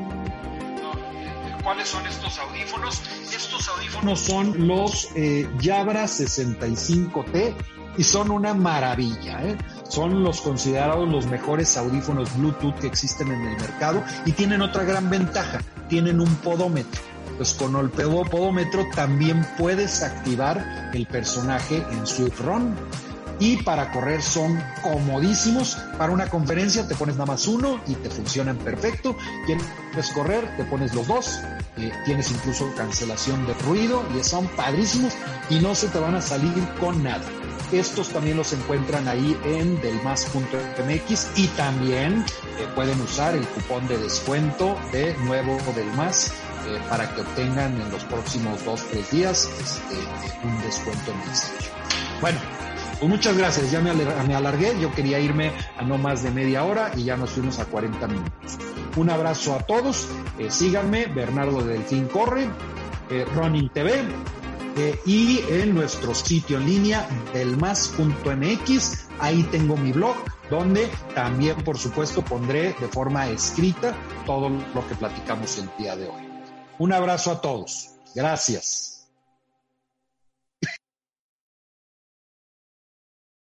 ¿Cuáles 1.64 1.88
son 1.88 2.06
estos 2.06 2.38
audífonos? 2.40 3.02
Estos 3.34 3.70
audífonos 3.70 4.20
son 4.20 4.68
los 4.68 5.10
eh, 5.16 5.48
Jabra 5.62 6.04
65T 6.06 7.56
y 7.98 8.04
son 8.04 8.32
una 8.32 8.54
maravilla. 8.54 9.44
¿eh? 9.44 9.58
Son 9.88 10.24
los 10.24 10.42
considerados 10.42 11.08
los 11.08 11.28
mejores 11.28 11.78
audífonos 11.78 12.36
Bluetooth 12.38 12.76
que 12.80 12.88
existen 12.88 13.30
en 13.32 13.42
el 13.42 13.58
mercado 13.58 14.04
y 14.26 14.32
tienen 14.32 14.62
otra 14.62 14.84
gran 14.84 15.10
ventaja, 15.10 15.62
tienen 15.88 16.20
un 16.20 16.36
podómetro. 16.38 17.02
Pues 17.38 17.54
con 17.54 17.76
el 17.76 17.90
podómetro 17.90 18.86
también 18.94 19.46
puedes 19.58 20.04
activar 20.04 20.92
el 20.94 21.06
personaje 21.08 21.84
en 21.92 22.06
Swift 22.06 22.40
Run 22.42 22.76
y 23.40 23.58
para 23.58 23.92
correr 23.92 24.22
son 24.22 24.62
comodísimos. 24.82 25.78
Para 25.98 26.12
una 26.12 26.30
conferencia 26.30 26.88
te 26.88 26.96
pones 26.96 27.16
nada 27.16 27.34
más 27.34 27.48
uno 27.48 27.80
y 27.88 27.96
te 27.96 28.10
funcionan 28.10 28.58
perfecto. 28.58 29.16
Quieres 29.46 30.10
correr, 30.14 30.56
te 30.58 30.64
pones 30.66 30.94
los 30.94 31.08
dos. 31.08 31.40
Eh, 31.78 31.92
tienes 32.06 32.30
incluso 32.32 32.72
cancelación 32.76 33.46
de 33.48 33.54
ruido 33.56 34.04
y 34.18 34.24
son 34.24 34.48
padrísimos 34.50 35.14
y 35.50 35.60
no 35.60 35.74
se 35.74 35.88
te 35.88 36.00
van 36.00 36.16
a 36.16 36.22
salir 36.22 36.54
con 36.80 37.04
nada. 37.04 37.24
Estos 37.72 38.10
también 38.10 38.38
los 38.38 38.54
encuentran 38.54 39.08
ahí 39.08 39.36
en 39.46 39.82
delmas.mx 39.82 41.28
y 41.36 41.48
también 41.48 42.24
eh, 42.60 42.68
pueden 42.76 43.02
usar 43.02 43.36
el 43.36 43.48
cupón 43.48 43.88
de 43.88 43.98
descuento 43.98 44.78
de 44.92 45.18
nuevo 45.20 45.58
Delmas 45.76 46.32
eh, 46.68 46.80
para 46.88 47.14
que 47.14 47.22
obtengan 47.22 47.82
en 47.82 47.92
los 47.92 48.04
próximos 48.04 48.64
dos, 48.64 48.86
tres 48.92 49.10
días 49.10 49.50
este, 49.60 49.96
un 50.44 50.62
descuento 50.62 51.12
en 51.12 51.83
pues 53.04 53.16
muchas 53.18 53.38
gracias, 53.38 53.70
ya 53.70 53.82
me, 53.82 53.90
alargué, 54.34 54.80
yo 54.80 54.90
quería 54.94 55.20
irme 55.20 55.52
a 55.78 55.82
no 55.82 55.98
más 55.98 56.24
de 56.24 56.32
media 56.32 56.64
hora 56.64 56.90
y 56.96 57.04
ya 57.04 57.18
nos 57.18 57.32
fuimos 57.32 57.60
a 57.60 57.66
40 57.66 58.08
minutos. 58.08 58.58
Un 58.96 59.10
abrazo 59.10 59.56
a 59.56 59.60
todos, 59.60 60.08
eh, 60.40 60.50
síganme, 60.50 61.08
Bernardo 61.08 61.62
Delfín 61.62 62.08
Corre, 62.08 62.48
Running 63.36 63.68
TV, 63.74 64.06
eh, 64.78 64.98
y 65.06 65.42
en 65.50 65.76
nuestro 65.76 66.16
sitio 66.16 66.58
en 66.60 66.66
línea 66.66 67.06
delmas.mx. 67.34 69.08
Ahí 69.20 69.44
tengo 69.52 69.76
mi 69.76 69.92
blog 69.92 70.16
donde 70.50 70.90
también, 71.14 71.62
por 71.62 71.78
supuesto, 71.78 72.24
pondré 72.24 72.74
de 72.80 72.88
forma 72.88 73.28
escrita 73.28 73.94
todo 74.26 74.50
lo 74.50 74.88
que 74.88 74.96
platicamos 74.96 75.58
el 75.58 75.70
día 75.78 75.98
de 75.98 76.08
hoy. 76.08 76.30
Un 76.80 76.94
abrazo 76.94 77.32
a 77.32 77.42
todos. 77.42 77.90
Gracias. 78.16 78.93